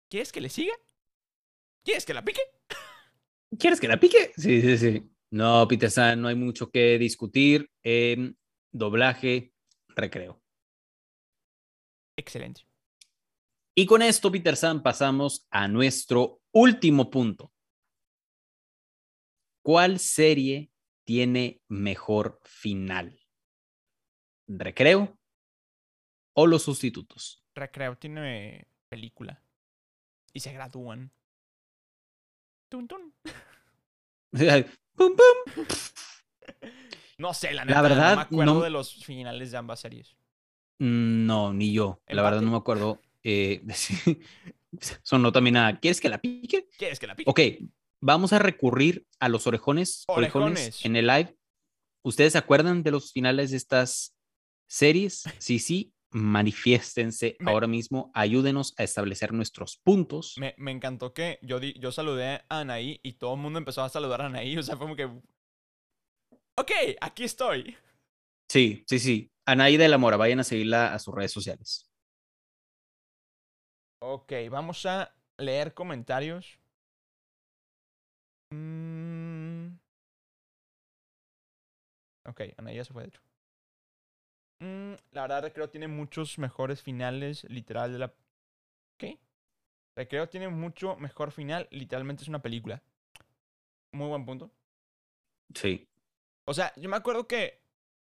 ¿Quieres 0.09 0.31
que 0.31 0.41
le 0.41 0.49
siga? 0.49 0.73
¿Quieres 1.89 2.05
que 2.05 2.13
la 2.13 2.23
pique? 2.23 2.41
¿Quieres 3.57 3.79
que 3.79 3.87
la 3.87 3.99
pique? 3.99 4.31
Sí, 4.37 4.61
sí, 4.61 4.77
sí. 4.77 5.09
No, 5.31 5.67
Peter 5.67 5.89
San, 5.89 6.21
no 6.21 6.27
hay 6.27 6.35
mucho 6.35 6.69
que 6.69 6.99
discutir. 6.99 7.67
Em, 7.81 8.35
doblaje, 8.71 9.53
recreo. 9.87 10.39
Excelente. 12.15 12.61
Y 13.73 13.87
con 13.87 14.03
esto, 14.03 14.31
Peter 14.31 14.55
San, 14.55 14.83
pasamos 14.83 15.47
a 15.49 15.67
nuestro 15.67 16.43
último 16.51 17.09
punto. 17.09 17.51
¿Cuál 19.63 19.97
serie 19.97 20.69
tiene 21.05 21.59
mejor 21.69 22.39
final? 22.43 23.19
¿Recreo 24.47 25.17
o 26.33 26.45
los 26.45 26.61
sustitutos? 26.61 27.43
Recreo 27.55 27.97
tiene 27.97 28.67
película. 28.89 29.43
Y 30.33 30.41
se 30.41 30.53
gradúan. 30.53 31.11
Tun, 32.69 32.87
tun. 32.87 33.13
Pum, 34.95 35.15
pum. 35.15 35.65
No 37.17 37.33
sé, 37.33 37.47
la 37.53 37.63
La 37.63 37.65
neta, 37.65 37.81
verdad, 37.81 38.09
no 38.11 38.15
me 38.17 38.21
acuerdo 38.21 38.53
no- 38.55 38.61
de 38.61 38.69
los 38.69 39.03
finales 39.03 39.51
de 39.51 39.57
ambas 39.57 39.79
series. 39.79 40.15
Mm, 40.79 41.25
No, 41.25 41.53
ni 41.53 41.73
yo. 41.73 42.01
La 42.07 42.21
verdad 42.21 42.41
no 42.41 42.51
me 42.51 42.57
acuerdo. 42.57 43.01
Eh. 43.23 43.61
Sonó 45.03 45.31
también 45.31 45.57
a. 45.57 45.79
¿Quieres 45.79 45.99
que 45.99 46.09
la 46.09 46.19
pique? 46.21 46.67
¿Quieres 46.77 46.99
que 46.99 47.07
la 47.07 47.15
pique? 47.15 47.29
Ok, 47.29 47.39
vamos 48.01 48.33
a 48.33 48.39
recurrir 48.39 49.07
a 49.19 49.27
los 49.29 49.47
orejones, 49.47 50.03
orejones 50.07 50.51
Orejones. 50.51 50.85
en 50.85 50.95
el 50.95 51.07
live. 51.07 51.35
¿Ustedes 52.03 52.33
se 52.33 52.37
acuerdan 52.37 52.83
de 52.83 52.91
los 52.91 53.11
finales 53.11 53.51
de 53.51 53.57
estas 53.57 54.15
series? 54.67 55.23
Sí, 55.39 55.59
sí, 55.59 55.91
manifiéstense 56.11 57.35
Me- 57.39 57.51
ahora 57.51 57.67
mismo. 57.67 58.11
Ayúdenos 58.13 58.73
a 58.77 58.83
establecer 58.83 59.33
nuestros 59.33 59.77
puntos. 59.77 60.35
Me, 60.37 60.55
me 60.57 60.71
encantó 60.71 61.13
que 61.13 61.39
yo, 61.41 61.59
di- 61.59 61.73
yo 61.79 61.91
saludé 61.91 62.43
a 62.49 62.59
Anaí 62.61 62.99
y 63.03 63.13
todo 63.13 63.35
el 63.35 63.39
mundo 63.41 63.59
empezó 63.59 63.83
a 63.83 63.89
saludar 63.89 64.21
a 64.21 64.25
Anaí. 64.25 64.57
O 64.57 64.63
sea, 64.63 64.75
fue 64.77 64.85
como 64.85 64.95
que 64.95 65.05
Ok, 66.57 66.71
aquí 66.99 67.23
estoy. 67.23 67.77
Sí, 68.49 68.83
sí, 68.87 68.99
sí. 68.99 69.31
Anaí 69.45 69.77
de 69.77 69.87
la 69.87 69.97
Mora, 69.97 70.17
vayan 70.17 70.39
a 70.39 70.43
seguirla 70.43 70.93
a 70.93 70.99
sus 70.99 71.13
redes 71.15 71.31
sociales. 71.31 71.89
Ok, 74.01 74.31
vamos 74.49 74.85
a 74.85 75.13
leer 75.37 75.73
comentarios. 75.73 76.59
Mm. 78.51 79.77
Ok, 82.27 82.41
Ana 82.57 82.73
ya 82.73 82.83
se 82.83 82.93
fue, 82.93 83.03
de 83.03 83.09
hecho. 83.09 83.21
Mm, 84.59 84.93
la 85.11 85.21
verdad, 85.21 85.43
Recreo 85.43 85.69
tiene 85.69 85.87
muchos 85.87 86.37
mejores 86.37 86.81
finales, 86.81 87.43
literal, 87.45 87.91
de 87.93 87.99
la... 87.99 88.13
¿Qué? 88.97 89.19
Recreo 89.95 90.27
tiene 90.29 90.49
mucho 90.49 90.95
mejor 90.97 91.31
final, 91.31 91.67
literalmente 91.71 92.23
es 92.23 92.29
una 92.29 92.41
película. 92.41 92.81
Muy 93.91 94.07
buen 94.07 94.25
punto. 94.25 94.51
Sí. 95.55 95.87
O 96.45 96.53
sea, 96.53 96.73
yo 96.75 96.89
me 96.89 96.97
acuerdo 96.97 97.27
que 97.27 97.61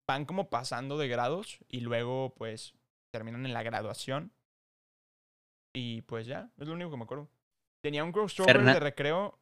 van 0.06 0.24
como 0.24 0.50
pasando 0.50 0.98
de 0.98 1.08
grados 1.08 1.58
y 1.68 1.80
luego 1.80 2.34
pues 2.34 2.74
terminan 3.10 3.46
en 3.46 3.52
la 3.52 3.62
graduación. 3.62 4.32
Y 5.72 6.02
pues 6.02 6.26
ya, 6.26 6.50
es 6.58 6.66
lo 6.66 6.74
único 6.74 6.90
que 6.90 6.96
me 6.96 7.04
acuerdo. 7.04 7.28
Tenía 7.80 8.04
un 8.04 8.12
crossover 8.12 8.56
Fernan- 8.56 8.74
de 8.74 8.80
recreo 8.80 9.38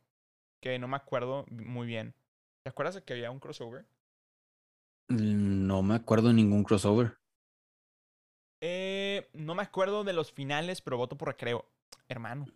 que 0.60 0.78
no 0.78 0.86
me 0.86 0.96
acuerdo 0.96 1.44
muy 1.50 1.86
bien. 1.86 2.14
¿Te 2.62 2.70
acuerdas 2.70 2.94
de 2.94 3.02
que 3.02 3.14
había 3.14 3.30
un 3.30 3.40
crossover? 3.40 3.86
No 5.10 5.82
me 5.82 5.94
acuerdo 5.96 6.28
de 6.28 6.34
ningún 6.34 6.64
crossover. 6.64 7.18
Eh, 8.62 9.28
no 9.34 9.54
me 9.54 9.62
acuerdo 9.62 10.04
de 10.04 10.12
los 10.12 10.32
finales, 10.32 10.80
pero 10.82 10.96
voto 10.96 11.16
por 11.16 11.28
recreo. 11.28 11.70
Hermano. 12.08 12.46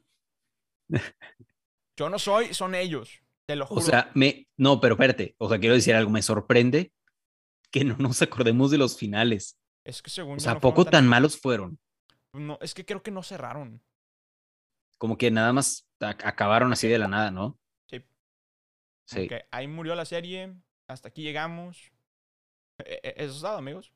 Yo 1.97 2.09
no 2.11 2.19
soy, 2.19 2.55
son 2.55 2.75
ellos. 2.75 3.21
Te 3.47 3.57
lo 3.57 3.67
juro. 3.67 3.81
O 3.81 3.85
sea, 3.85 4.11
me. 4.15 4.49
No, 4.57 4.81
pero 4.81 4.95
espérate. 4.95 5.35
O 5.39 5.49
sea, 5.49 5.59
quiero 5.59 5.75
decir 5.75 5.95
algo. 5.95 6.11
Me 6.11 6.23
sorprende 6.23 6.93
que 7.71 7.85
no 7.85 7.97
nos 7.99 8.23
acordemos 8.23 8.71
de 8.71 8.79
los 8.79 8.97
finales. 8.97 9.59
es 9.85 10.01
que 10.03 10.11
según 10.11 10.37
O 10.37 10.41
sea, 10.41 10.53
¿a 10.53 10.55
no 10.55 10.61
fueron 10.61 10.75
poco 10.77 10.91
tan 10.91 11.07
malos 11.07 11.39
fueron? 11.39 11.79
No, 12.33 12.59
es 12.61 12.75
que 12.75 12.85
creo 12.85 13.03
que 13.03 13.11
no 13.11 13.23
cerraron. 13.23 13.83
Como 14.99 15.19
que 15.19 15.31
nada 15.31 15.53
más 15.53 15.89
ac- 16.01 16.25
acabaron 16.25 16.73
así 16.73 16.89
de 16.89 16.99
la 16.99 17.09
nada, 17.09 17.31
¿no? 17.31 17.59
Sí. 19.07 19.29
Ahí 19.51 19.69
murió 19.69 19.95
la 19.95 20.07
serie. 20.07 20.55
Hasta 20.89 21.09
aquí 21.09 21.23
llegamos. 21.23 21.93
E- 22.79 23.01
e- 23.03 23.15
Eso 23.25 23.35
es 23.37 23.41
todo, 23.41 23.57
amigos. 23.57 23.93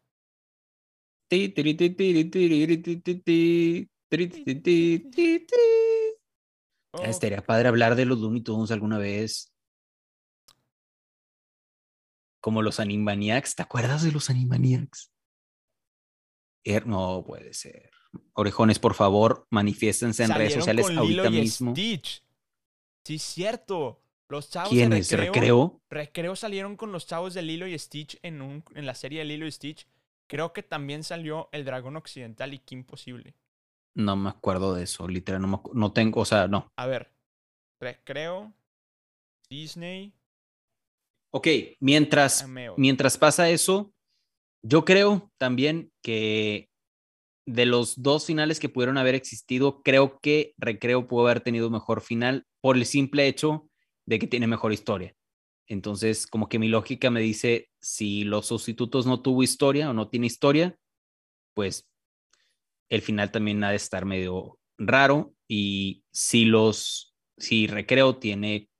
Oh, 6.93 7.03
Estaría 7.05 7.45
padre 7.45 7.69
hablar 7.69 7.95
de 7.97 8.07
los 8.07 8.19
Looney 8.19 8.43
Tunes 8.43 8.71
alguna 8.71 8.99
vez. 8.99 9.53
Como 12.41 12.63
los 12.63 12.81
Animaniacs. 12.81 13.57
¿Te 13.57 13.63
acuerdas 13.63 14.03
de 14.03 14.13
los 14.13 14.31
Animaniacs? 14.31 15.11
Er- 16.65 16.87
no 16.87 17.23
puede 17.27 17.53
ser. 17.53 17.91
Orejones, 18.33 18.79
por 18.79 18.95
favor, 18.95 19.47
manifiéstense 19.51 20.23
en 20.25 20.31
redes 20.31 20.55
sociales 20.55 20.87
ahorita 20.97 21.31
mismo. 21.31 21.73
Stitch. 21.73 22.25
Sí, 23.05 23.15
es 23.17 23.23
cierto. 23.23 24.03
Los 24.29 24.51
chavos 24.51 24.71
recreo, 24.73 25.33
¿Recreo? 25.33 25.81
Recreo 25.89 26.37
salieron 26.37 26.77
con 26.77 26.93
los 26.93 27.07
chavos 27.07 27.33
de 27.33 27.41
Lilo 27.41 27.67
y 27.67 27.79
Stitch 27.79 28.19
en, 28.23 28.43
un, 28.43 28.63
en 28.75 28.85
la 28.85 28.95
serie 28.95 29.21
de 29.21 29.25
Lilo 29.25 29.47
y 29.47 29.53
Stitch. 29.53 29.87
Creo 30.27 30.53
que 30.53 30.63
también 30.63 31.03
salió 31.03 31.49
El 31.51 31.65
Dragón 31.65 31.97
Occidental 31.97 32.53
y 32.53 32.59
Kim 32.59 32.85
Possible. 32.85 33.35
No 33.95 34.17
me 34.17 34.29
acuerdo 34.29 34.75
de 34.75 34.85
eso, 34.85 35.09
literal. 35.09 35.41
No, 35.41 35.49
me 35.49 35.59
no 35.73 35.93
tengo, 35.93 36.21
o 36.21 36.25
sea, 36.27 36.47
no. 36.47 36.71
A 36.77 36.87
ver. 36.87 37.11
Recreo. 37.81 38.53
Disney. 39.49 40.13
Ok, 41.31 41.49
mientras, 41.81 42.43
Cameo. 42.43 42.75
mientras 42.77 43.17
pasa 43.17 43.49
eso, 43.49 43.95
yo 44.63 44.85
creo 44.85 45.31
también 45.39 45.91
que 46.03 46.69
de 47.47 47.65
los 47.65 48.03
dos 48.03 48.27
finales 48.27 48.61
que 48.61 48.69
pudieron 48.69 48.99
haber 48.99 49.15
existido, 49.15 49.83
creo 49.83 50.19
que 50.21 50.53
Recreo 50.59 51.07
pudo 51.07 51.27
haber 51.27 51.41
tenido 51.41 51.71
mejor 51.71 52.03
final 52.03 52.47
por 52.61 52.77
el 52.77 52.85
simple 52.85 53.27
hecho 53.27 53.68
de 54.09 54.19
que 54.19 54.27
tiene 54.27 54.47
mejor 54.47 54.73
historia. 54.73 55.15
Entonces, 55.67 56.27
como 56.27 56.49
que 56.49 56.59
mi 56.59 56.69
lógica 56.69 57.11
me 57.11 57.21
dice, 57.21 57.69
si 57.79 58.25
los 58.25 58.47
sustitutos 58.47 59.07
no 59.07 59.21
tuvo 59.21 59.43
historia 59.43 59.91
o 59.91 59.93
no 59.93 60.09
tiene 60.09 60.27
historia, 60.27 60.79
pues 61.53 61.87
el 62.89 63.03
final 63.03 63.31
también 63.31 63.63
ha 63.65 63.71
de 63.71 63.77
estar 63.77 64.07
medio 64.07 64.59
raro. 64.79 65.35
Y 65.47 66.05
si 66.11 66.47
los, 66.47 67.15
si 67.37 67.67
Recreo 67.67 68.17
tiene 68.17 68.71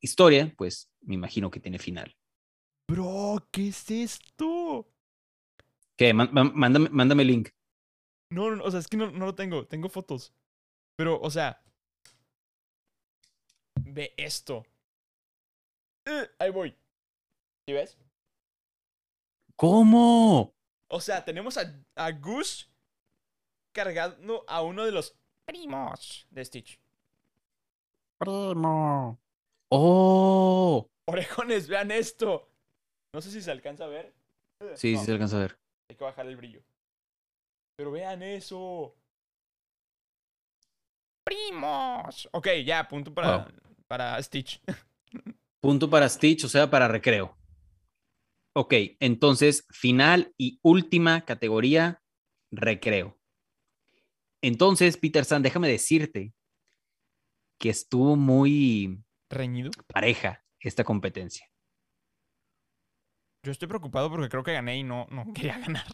historia, 0.00 0.54
pues 0.56 0.92
me 1.00 1.16
imagino 1.16 1.50
que 1.50 1.58
tiene 1.58 1.80
final. 1.80 2.14
Bro, 2.88 3.48
¿qué 3.50 3.68
es 3.68 3.90
esto? 3.90 4.88
¿Qué? 5.96 6.14
Mándame, 6.14 6.88
mándame 6.88 7.24
link. 7.24 7.48
No, 8.30 8.48
no, 8.48 8.56
no, 8.56 8.64
o 8.64 8.70
sea, 8.70 8.78
es 8.78 8.86
que 8.86 8.96
no, 8.96 9.10
no 9.10 9.26
lo 9.26 9.34
tengo. 9.34 9.66
Tengo 9.66 9.88
fotos. 9.88 10.32
Pero, 10.96 11.20
o 11.20 11.30
sea. 11.30 11.60
Ve 13.92 14.14
esto. 14.16 14.64
Eh, 16.06 16.30
ahí 16.38 16.50
voy. 16.50 16.74
¿Sí 17.66 17.74
ves? 17.74 17.98
¿Cómo? 19.54 20.54
O 20.88 21.00
sea, 21.00 21.22
tenemos 21.24 21.58
a, 21.58 21.74
a 21.94 22.10
Gus 22.12 22.70
cargando 23.72 24.44
a 24.48 24.62
uno 24.62 24.84
de 24.86 24.92
los 24.92 25.14
primos 25.44 26.26
de 26.30 26.44
Stitch. 26.44 26.80
Primo. 28.18 29.20
Oh. 29.68 30.88
Orejones, 31.06 31.68
vean 31.68 31.90
esto. 31.90 32.48
No 33.12 33.20
sé 33.20 33.30
si 33.30 33.42
se 33.42 33.50
alcanza 33.50 33.84
a 33.84 33.88
ver. 33.88 34.14
Eh, 34.60 34.72
Sí, 34.76 34.94
no, 34.94 35.00
sí 35.00 35.06
se 35.06 35.12
alcanza 35.12 35.36
a 35.36 35.40
ver. 35.40 35.58
Hay 35.90 35.96
que 35.96 36.04
bajar 36.04 36.26
el 36.26 36.36
brillo. 36.36 36.62
Pero 37.76 37.90
vean 37.90 38.22
eso. 38.22 38.94
Primos. 41.24 42.28
Ok, 42.32 42.48
ya, 42.64 42.88
punto 42.88 43.12
para, 43.12 43.36
Wow. 43.38 43.46
Para 43.92 44.22
Stitch. 44.22 44.58
Punto 45.60 45.90
para 45.90 46.08
Stitch, 46.08 46.44
o 46.44 46.48
sea, 46.48 46.70
para 46.70 46.88
recreo. 46.88 47.36
Ok, 48.56 48.72
entonces, 49.00 49.66
final 49.70 50.32
y 50.38 50.58
última 50.62 51.26
categoría, 51.26 52.02
recreo. 52.50 53.20
Entonces, 54.40 54.96
Peter 54.96 55.26
San, 55.26 55.42
déjame 55.42 55.68
decirte 55.68 56.32
que 57.60 57.68
estuvo 57.68 58.16
muy 58.16 59.04
Reñido. 59.28 59.70
pareja 59.88 60.42
esta 60.58 60.84
competencia. 60.84 61.46
Yo 63.44 63.52
estoy 63.52 63.68
preocupado 63.68 64.08
porque 64.08 64.30
creo 64.30 64.42
que 64.42 64.54
gané 64.54 64.78
y 64.78 64.84
no, 64.84 65.06
no 65.10 65.26
quería 65.34 65.58
ganar. 65.58 65.84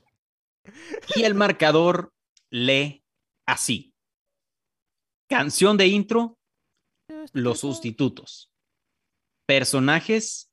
Y 1.17 1.25
el 1.25 1.35
marcador 1.35 2.15
lee 2.49 3.05
así. 3.45 3.93
Canción 5.29 5.77
de 5.77 5.89
intro, 5.89 6.38
los 7.33 7.61
sustitutos. 7.61 8.53
Personajes, 9.47 10.53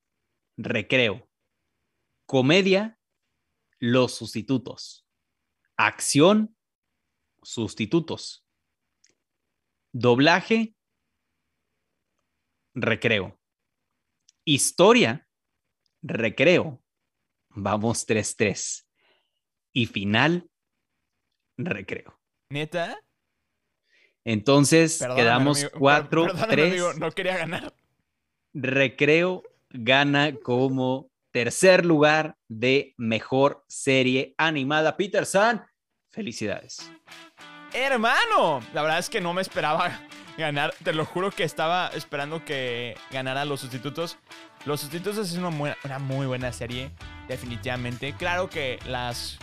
recreo. 0.58 1.30
Comedia, 2.26 3.00
los 3.80 4.14
sustitutos. 4.14 5.06
Acción, 5.78 6.58
sustitutos. 7.44 8.46
Doblaje, 9.92 10.76
recreo. 12.74 13.40
Historia, 14.44 15.28
recreo. 16.02 16.84
Vamos 17.50 18.08
3-3. 18.08 18.86
Y 19.74 19.86
final, 19.88 20.50
recreo. 21.58 22.20
¿Neta? 22.50 23.00
Entonces 24.26 24.98
Perdóname, 24.98 25.22
quedamos 25.22 25.58
amigo, 25.60 25.70
per- 25.72 25.80
4, 25.80 26.24
perdóname, 26.26 26.54
3. 26.54 26.72
amigo, 26.72 26.94
no 26.96 27.12
quería 27.12 27.38
ganar. 27.38 27.74
Recreo 28.54 29.44
gana 29.70 30.34
como 30.42 31.10
tercer 31.32 31.86
lugar 31.86 32.38
de 32.48 32.94
mejor 32.98 33.64
serie 33.68 34.34
animada. 34.38 34.96
Peter 34.98 35.26
San, 35.26 35.66
felicidades. 36.12 36.90
Hermano, 37.74 38.62
la 38.74 38.82
verdad 38.82 39.00
es 39.00 39.10
que 39.10 39.20
no 39.20 39.34
me 39.34 39.42
esperaba 39.42 40.00
ganar. 40.38 40.74
Te 40.84 40.94
lo 40.94 41.06
juro 41.06 41.30
que 41.32 41.44
estaba 41.44 41.90
esperando 41.94 42.44
que 42.46 42.96
ganara 43.12 43.44
los 43.46 43.60
sustitutos. 43.60 44.18
Los 44.66 44.80
sustitutos 44.82 45.18
es 45.18 45.38
una, 45.38 45.50
buena- 45.50 45.78
una 45.84 46.00
muy 46.00 46.26
buena 46.26 46.52
serie, 46.54 46.90
definitivamente. 47.28 48.14
Claro 48.18 48.50
que 48.50 48.80
las, 48.88 49.38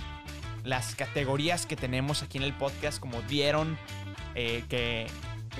las 0.64 0.94
categorías 0.94 1.66
que 1.66 1.76
tenemos 1.76 2.22
aquí 2.22 2.38
en 2.38 2.44
el 2.44 2.54
podcast, 2.54 2.98
como 2.98 3.20
dieron 3.22 3.78
eh, 4.34 4.64
que 4.68 5.06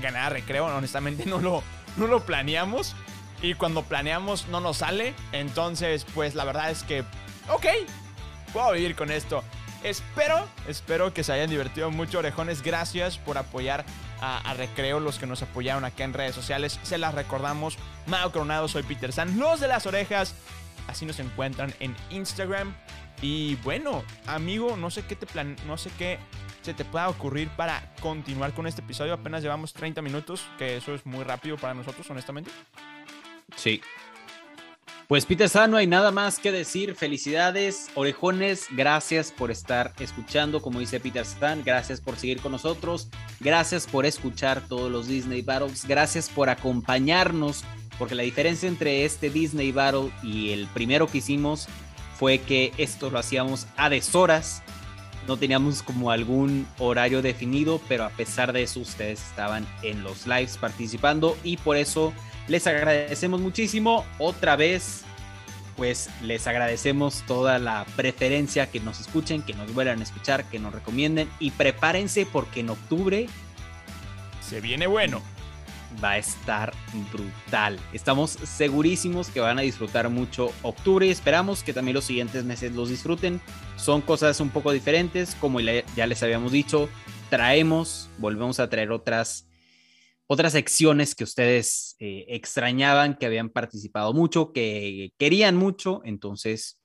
ganara 0.00 0.30
recreo, 0.30 0.66
honestamente 0.66 1.24
no 1.26 1.40
lo, 1.40 1.62
no 1.96 2.06
lo 2.06 2.24
planeamos. 2.24 2.94
Y 3.40 3.54
cuando 3.54 3.82
planeamos 3.82 4.46
no 4.48 4.60
nos 4.60 4.78
sale. 4.78 5.14
Entonces, 5.32 6.06
pues 6.14 6.34
la 6.34 6.44
verdad 6.44 6.70
es 6.70 6.84
que, 6.84 7.00
ok, 7.48 7.66
puedo 8.52 8.72
vivir 8.72 8.94
con 8.94 9.10
esto. 9.10 9.42
Espero, 9.82 10.46
espero 10.68 11.12
que 11.12 11.24
se 11.24 11.32
hayan 11.32 11.50
divertido 11.50 11.90
mucho, 11.90 12.20
orejones. 12.20 12.62
Gracias 12.62 13.18
por 13.18 13.36
apoyar 13.36 13.84
a, 14.20 14.54
Recreo, 14.54 15.00
los 15.00 15.18
que 15.18 15.26
nos 15.26 15.42
apoyaron 15.42 15.84
acá 15.84 16.04
en 16.04 16.12
redes 16.12 16.36
sociales. 16.36 16.78
Se 16.84 16.98
las 16.98 17.14
recordamos. 17.14 17.76
Mao 18.06 18.30
Coronado, 18.30 18.68
soy 18.68 18.84
Peter 18.84 19.12
San, 19.12 19.40
los 19.40 19.58
de 19.58 19.66
las 19.66 19.86
orejas. 19.86 20.36
Así 20.86 21.04
nos 21.04 21.18
encuentran 21.18 21.74
en 21.80 21.96
Instagram. 22.10 22.76
Y 23.20 23.56
bueno, 23.56 24.04
amigo, 24.26 24.76
no 24.76 24.90
sé 24.90 25.04
qué 25.04 25.16
te 25.16 25.26
plan, 25.26 25.56
no 25.66 25.76
sé 25.76 25.90
qué 25.98 26.18
se 26.62 26.74
te 26.74 26.84
pueda 26.84 27.08
ocurrir 27.08 27.48
para 27.50 27.92
continuar 28.00 28.54
con 28.54 28.66
este 28.66 28.80
episodio. 28.80 29.12
Apenas 29.12 29.42
llevamos 29.42 29.72
30 29.72 30.00
minutos, 30.02 30.46
que 30.58 30.76
eso 30.76 30.94
es 30.94 31.04
muy 31.04 31.24
rápido 31.24 31.56
para 31.56 31.74
nosotros, 31.74 32.08
honestamente. 32.10 32.50
Sí. 33.56 33.80
Pues 35.08 35.26
Peter 35.26 35.48
San, 35.48 35.70
no 35.70 35.76
hay 35.76 35.86
nada 35.86 36.10
más 36.10 36.38
que 36.38 36.52
decir. 36.52 36.94
Felicidades, 36.94 37.90
orejones. 37.94 38.68
Gracias 38.70 39.30
por 39.30 39.50
estar 39.50 39.92
escuchando, 39.98 40.62
como 40.62 40.80
dice 40.80 41.00
Peter 41.00 41.26
San. 41.26 41.62
Gracias 41.64 42.00
por 42.00 42.16
seguir 42.16 42.40
con 42.40 42.52
nosotros. 42.52 43.08
Gracias 43.40 43.86
por 43.86 44.06
escuchar 44.06 44.62
todos 44.68 44.90
los 44.90 45.08
Disney 45.08 45.42
Battles. 45.42 45.86
Gracias 45.86 46.30
por 46.30 46.48
acompañarnos, 46.48 47.62
porque 47.98 48.14
la 48.14 48.22
diferencia 48.22 48.68
entre 48.68 49.04
este 49.04 49.28
Disney 49.28 49.70
Battle 49.70 50.10
y 50.22 50.52
el 50.52 50.66
primero 50.68 51.06
que 51.06 51.18
hicimos 51.18 51.68
fue 52.18 52.38
que 52.38 52.72
esto 52.78 53.10
lo 53.10 53.18
hacíamos 53.18 53.66
a 53.76 53.90
deshoras. 53.90 54.62
No 55.26 55.36
teníamos 55.36 55.82
como 55.82 56.10
algún 56.10 56.66
horario 56.78 57.22
definido, 57.22 57.80
pero 57.88 58.04
a 58.04 58.10
pesar 58.10 58.52
de 58.52 58.64
eso 58.64 58.80
ustedes 58.80 59.22
estaban 59.22 59.66
en 59.82 60.02
los 60.02 60.26
lives 60.26 60.58
participando 60.58 61.36
y 61.44 61.56
por 61.58 61.76
eso 61.76 62.12
les 62.48 62.66
agradecemos 62.66 63.40
muchísimo. 63.40 64.04
Otra 64.18 64.56
vez, 64.56 65.02
pues 65.76 66.10
les 66.22 66.46
agradecemos 66.46 67.22
toda 67.26 67.58
la 67.58 67.86
preferencia 67.96 68.70
que 68.70 68.80
nos 68.80 69.00
escuchen, 69.00 69.42
que 69.42 69.54
nos 69.54 69.72
vuelvan 69.72 70.00
a 70.00 70.02
escuchar, 70.02 70.44
que 70.44 70.58
nos 70.58 70.72
recomienden 70.72 71.30
y 71.38 71.52
prepárense 71.52 72.26
porque 72.26 72.60
en 72.60 72.70
octubre 72.70 73.26
Se 74.40 74.60
viene 74.60 74.86
bueno. 74.86 75.22
Va 76.02 76.12
a 76.12 76.18
estar 76.18 76.72
brutal. 77.12 77.78
Estamos 77.92 78.30
segurísimos 78.30 79.28
que 79.28 79.40
van 79.40 79.58
a 79.58 79.62
disfrutar 79.62 80.08
mucho 80.08 80.52
octubre 80.62 81.06
y 81.06 81.10
esperamos 81.10 81.62
que 81.62 81.72
también 81.72 81.94
los 81.94 82.04
siguientes 82.04 82.44
meses 82.44 82.72
los 82.72 82.88
disfruten. 82.88 83.40
Son 83.76 84.00
cosas 84.00 84.40
un 84.40 84.50
poco 84.50 84.72
diferentes, 84.72 85.34
como 85.36 85.60
ya 85.60 86.06
les 86.06 86.22
habíamos 86.22 86.52
dicho, 86.52 86.88
traemos, 87.30 88.08
volvemos 88.18 88.60
a 88.60 88.68
traer 88.68 88.90
otras 88.92 89.48
otras 90.26 90.52
secciones 90.52 91.14
que 91.14 91.24
ustedes 91.24 91.94
eh, 91.98 92.24
extrañaban, 92.28 93.16
que 93.18 93.26
habían 93.26 93.50
participado 93.50 94.14
mucho, 94.14 94.52
que 94.52 95.12
querían 95.18 95.56
mucho. 95.56 96.00
Entonces, 96.04 96.80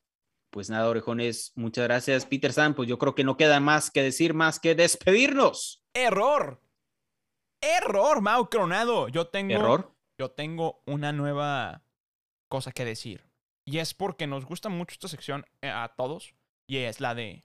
pues 0.50 0.70
nada, 0.70 0.89
orejones, 0.89 1.54
muchas 1.56 1.86
gracias, 1.86 2.26
Peter 2.26 2.52
San. 2.52 2.74
Pues 2.74 2.89
yo 2.89 2.98
creo 2.98 3.15
que 3.15 3.24
no 3.24 3.38
queda 3.38 3.62
más 3.62 3.89
que 3.89 4.04
decir, 4.04 4.34
más 4.34 4.60
que 4.60 4.76
despedirnos. 4.76 5.82
¡Error! 5.93 6.62
¡Error, 7.62 8.22
Mau 8.22 8.50
Coronado! 8.50 9.08
Yo 9.10 9.28
tengo. 9.28 9.54
Error. 9.54 9.91
Yo 10.20 10.32
tengo 10.32 10.82
una 10.86 11.12
nueva 11.12 11.84
cosa 12.50 12.72
que 12.72 12.86
decir. 12.86 13.24
Y 13.65 13.80
es 13.80 13.93
porque 13.93 14.28
nos 14.28 14.46
gusta 14.46 14.70
mucho 14.70 14.93
esta 14.93 15.08
sección 15.08 15.46
eh, 15.62 15.70
a 15.70 15.89
todos. 15.96 16.34
Y 16.67 16.78
es 16.78 17.00
la 17.02 17.13
de. 17.15 17.43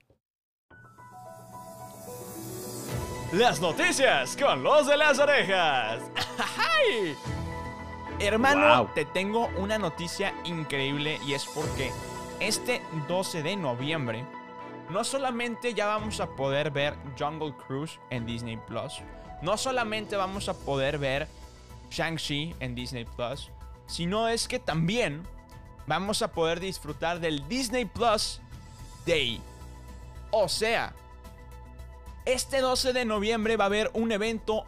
Las 3.33 3.61
noticias 3.61 4.37
con 4.37 4.63
los 4.63 4.87
de 4.87 4.97
las 4.97 5.19
orejas. 5.19 6.03
¡Ay! 6.59 7.15
Hermano, 8.21 8.85
Wow. 8.85 8.95
te 8.95 9.05
tengo 9.07 9.49
una 9.57 9.79
noticia 9.79 10.35
increíble 10.45 11.19
y 11.27 11.33
es 11.33 11.47
porque 11.47 11.91
este 12.41 12.83
12 13.09 13.43
de 13.43 13.57
noviembre 13.57 14.25
no 14.91 15.03
solamente 15.03 15.73
ya 15.75 15.87
vamos 15.87 16.21
a 16.21 16.29
poder 16.37 16.71
ver 16.71 16.95
Jungle 17.19 17.55
Cruise 17.67 17.99
en 18.11 18.27
Disney 18.27 18.59
Plus, 18.59 19.01
no 19.43 19.57
solamente 19.57 20.17
vamos 20.17 20.49
a 20.49 20.55
poder 20.55 20.99
ver 20.99 21.29
Shang-Chi 21.91 22.55
en 22.61 22.75
Disney 22.75 23.05
Plus, 23.05 23.51
sino 23.87 24.29
es 24.29 24.49
que 24.49 24.59
también 24.59 25.23
vamos 25.87 26.23
a 26.23 26.33
poder 26.33 26.61
disfrutar 26.61 27.21
del 27.21 27.47
Disney 27.49 27.85
Plus 27.85 28.41
Day. 29.05 29.41
O 30.31 30.49
sea, 30.49 30.95
este 32.25 32.61
12 32.61 32.93
de 32.93 33.05
noviembre 33.05 33.57
va 33.57 33.65
a 33.65 33.67
haber 33.67 33.91
un 33.95 34.13
evento 34.13 34.65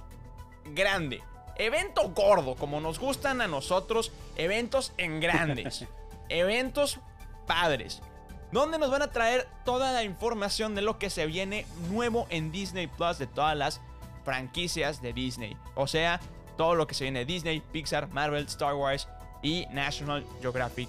grande. 0.65 1.23
Evento 1.57 2.11
gordo, 2.11 2.57
como 2.57 2.81
nos 2.81 2.99
gustan 2.99 3.41
a 3.41 3.47
nosotros, 3.47 4.13
eventos 4.37 4.93
en 4.99 5.21
grandes. 5.21 5.87
eventos 6.29 6.99
padres. 7.47 8.03
Donde 8.51 8.79
nos 8.79 8.91
van 8.91 9.03
a 9.03 9.11
traer 9.11 9.49
toda 9.65 9.93
la 9.93 10.03
información 10.03 10.75
de 10.75 10.83
lo 10.83 10.99
que 10.99 11.11
se 11.11 11.27
viene 11.27 11.67
nuevo 11.91 12.27
en 12.31 12.53
Disney 12.53 12.87
Plus 12.89 13.19
de 13.19 13.27
todas 13.27 13.57
las 13.57 13.81
franquicias 14.25 15.03
de 15.03 15.13
Disney. 15.13 15.57
O 15.75 15.87
sea, 15.87 16.21
todo 16.57 16.75
lo 16.75 16.87
que 16.87 16.95
se 16.95 17.05
viene 17.05 17.21
de 17.21 17.25
Disney, 17.27 17.61
Pixar, 17.73 18.09
Marvel, 18.09 18.45
Star 18.47 18.75
Wars 18.75 19.09
y 19.43 19.67
National 19.71 20.25
Geographic. 20.41 20.89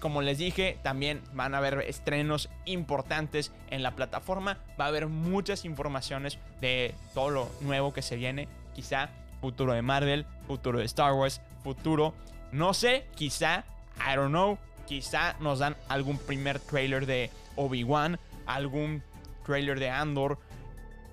Como 0.00 0.22
les 0.22 0.38
dije, 0.38 0.78
también 0.82 1.22
van 1.32 1.54
a 1.54 1.58
haber 1.58 1.80
estrenos 1.80 2.50
importantes 2.66 3.50
en 3.70 3.82
la 3.82 3.96
plataforma. 3.96 4.58
Va 4.78 4.84
a 4.84 4.88
haber 4.88 5.06
muchas 5.06 5.64
informaciones 5.64 6.38
de 6.60 6.94
todo 7.14 7.30
lo 7.30 7.48
nuevo 7.62 7.92
que 7.92 8.02
se 8.02 8.16
viene. 8.16 8.48
Quizá 8.74 9.08
futuro 9.40 9.72
de 9.72 9.82
Marvel, 9.82 10.26
futuro 10.46 10.78
de 10.78 10.84
Star 10.84 11.14
Wars, 11.14 11.40
futuro, 11.64 12.14
no 12.52 12.74
sé, 12.74 13.06
quizá, 13.14 13.64
I 13.98 14.14
don't 14.16 14.28
know, 14.28 14.58
quizá 14.86 15.34
nos 15.40 15.60
dan 15.60 15.76
algún 15.88 16.18
primer 16.18 16.60
trailer 16.60 17.06
de 17.06 17.30
Obi-Wan, 17.56 18.18
algún 18.46 19.02
trailer 19.44 19.80
de 19.80 19.90
Andor, 19.90 20.38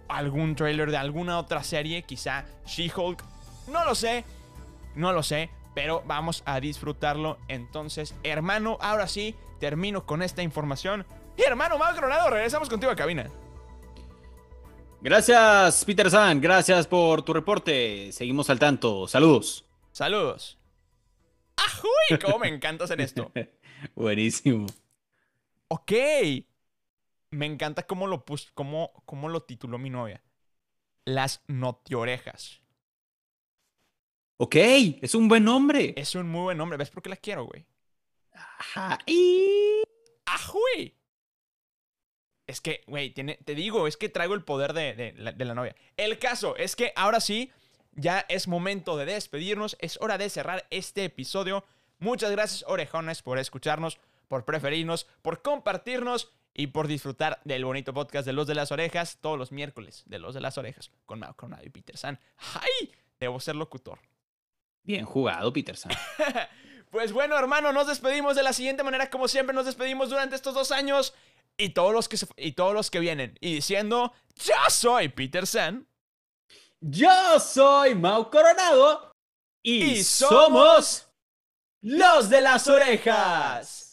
algún 0.08 0.56
trailer 0.56 0.92
de 0.92 0.98
alguna 0.98 1.40
otra 1.40 1.64
serie, 1.64 2.04
quizá 2.04 2.46
She-Hulk, 2.66 3.24
no 3.68 3.86
lo 3.86 3.96
sé, 3.96 4.26
no 4.96 5.12
lo 5.14 5.24
sé, 5.24 5.50
pero 5.74 6.04
vamos 6.06 6.44
a 6.46 6.60
disfrutarlo. 6.60 7.38
Entonces, 7.48 8.16
hermano, 8.24 8.78
ahora 8.82 9.08
sí, 9.08 9.36
termino 9.60 10.06
con 10.06 10.22
esta 10.22 10.42
información. 10.42 11.06
Y 11.38 11.44
hermano, 11.44 11.78
Mau 11.78 11.94
Coronado, 11.96 12.30
regresamos 12.30 12.70
contigo 12.70 12.92
a 12.92 12.96
cabina. 12.96 13.30
Gracias, 15.02 15.84
Peter 15.84 16.10
San. 16.10 16.40
Gracias 16.40 16.88
por 16.88 17.24
tu 17.24 17.34
reporte. 17.34 18.12
Seguimos 18.14 18.50
al 18.50 18.60
tanto. 18.60 19.08
Saludos. 19.08 19.66
Saludos. 19.92 20.58
¡Ajuy! 21.58 22.20
¿Cómo 22.24 22.40
me 22.40 22.48
encanta 22.48 22.86
hacer 22.86 23.02
esto? 23.02 23.32
Buenísimo. 23.96 24.68
Ok. 25.68 25.92
Me 27.34 27.46
encanta 27.48 27.84
cómo 27.88 28.08
lo 28.08 28.26
pus, 28.26 28.52
cómo, 28.54 28.92
cómo 29.06 29.28
lo 29.30 29.42
tituló 29.42 29.78
mi 29.78 29.90
novia. 29.90 30.22
Las 31.06 31.42
notiorejas. 31.48 32.62
Ok, 34.38 34.56
es 34.56 35.16
un 35.16 35.28
buen 35.28 35.44
nombre. 35.44 35.94
Es 35.98 36.16
un 36.16 36.30
muy 36.30 36.44
buen 36.44 36.58
nombre. 36.58 36.78
¿Ves 36.78 36.90
por 36.90 37.02
qué 37.02 37.10
la 37.10 37.18
quiero, 37.18 37.46
güey? 37.46 37.66
Ajá. 38.34 39.00
Y... 39.06 39.82
¡Ajuy! 40.26 40.96
Es 42.48 42.62
que, 42.62 42.84
güey, 42.88 43.12
tiene- 43.12 43.38
te 43.44 43.56
digo, 43.56 43.88
es 43.88 43.98
que 43.98 44.10
traigo 44.10 44.34
el 44.34 44.44
poder 44.44 44.74
de, 44.74 44.94
de 44.94 45.14
la, 45.14 45.32
de 45.32 45.46
la 45.46 45.54
novia. 45.56 45.76
El 45.98 46.20
caso 46.20 46.56
es 46.56 46.76
que 46.76 46.94
ahora 46.96 47.20
sí, 47.20 47.52
ya 47.94 48.26
es 48.30 48.48
momento 48.48 48.98
de 48.98 49.06
despedirnos. 49.06 49.76
Es 49.80 49.98
hora 50.02 50.18
de 50.18 50.30
cerrar 50.30 50.68
este 50.70 51.06
episodio. 51.06 51.66
Muchas 52.00 52.32
gracias, 52.32 52.64
orejones, 52.68 53.22
por 53.22 53.40
escucharnos, 53.40 53.98
por 54.28 54.46
preferirnos, 54.46 55.06
por 55.22 55.42
compartirnos 55.42 56.32
y 56.54 56.68
por 56.68 56.88
disfrutar 56.88 57.42
del 57.46 57.66
bonito 57.66 57.94
podcast 57.94 58.26
de 58.26 58.34
Los 58.34 58.48
de 58.48 58.56
las 58.56 58.72
Orejas 58.72 59.18
todos 59.22 59.38
los 59.40 59.52
miércoles 59.52 60.04
de 60.06 60.20
Los 60.20 60.34
de 60.36 60.42
las 60.42 60.58
Orejas 60.58 60.92
con 61.06 61.20
Mau 61.20 61.34
Coronado 61.36 61.64
y 61.66 61.70
Peter 61.70 61.98
San. 61.98 62.20
¡Ay! 62.56 62.92
Debo 63.20 63.40
ser 63.40 63.56
locutor. 63.56 64.00
Bien 64.84 65.06
jugado, 65.06 65.52
Peter 65.54 65.76
San. 65.78 65.92
Pues 66.92 67.12
bueno, 67.12 67.36
hermano, 67.40 67.74
nos 67.74 67.88
despedimos 67.88 68.36
de 68.36 68.44
la 68.44 68.54
siguiente 68.54 68.84
manera, 68.84 69.10
como 69.10 69.28
siempre 69.28 69.56
nos 69.56 69.66
despedimos 69.66 70.10
durante 70.12 70.36
estos 70.36 70.54
dos 70.54 70.72
años 70.72 71.16
y 71.58 71.70
todos 71.70 71.92
los 71.92 72.08
que, 72.08 72.18
se- 72.18 72.28
y 72.38 72.52
todos 72.52 72.76
los 72.76 72.92
que 72.92 73.00
vienen. 73.00 73.36
Y 73.42 73.56
diciendo, 73.56 74.14
yo 74.36 74.54
soy 74.70 75.10
Peter 75.10 75.48
San. 75.48 75.88
Yo 76.82 77.40
soy 77.40 77.96
Mau 77.96 78.30
Coronado 78.30 79.12
y, 79.64 79.84
Y 79.94 80.04
somos 80.04 81.08
los 81.82 82.30
de 82.30 82.42
las 82.42 82.68
orejas. 82.68 83.93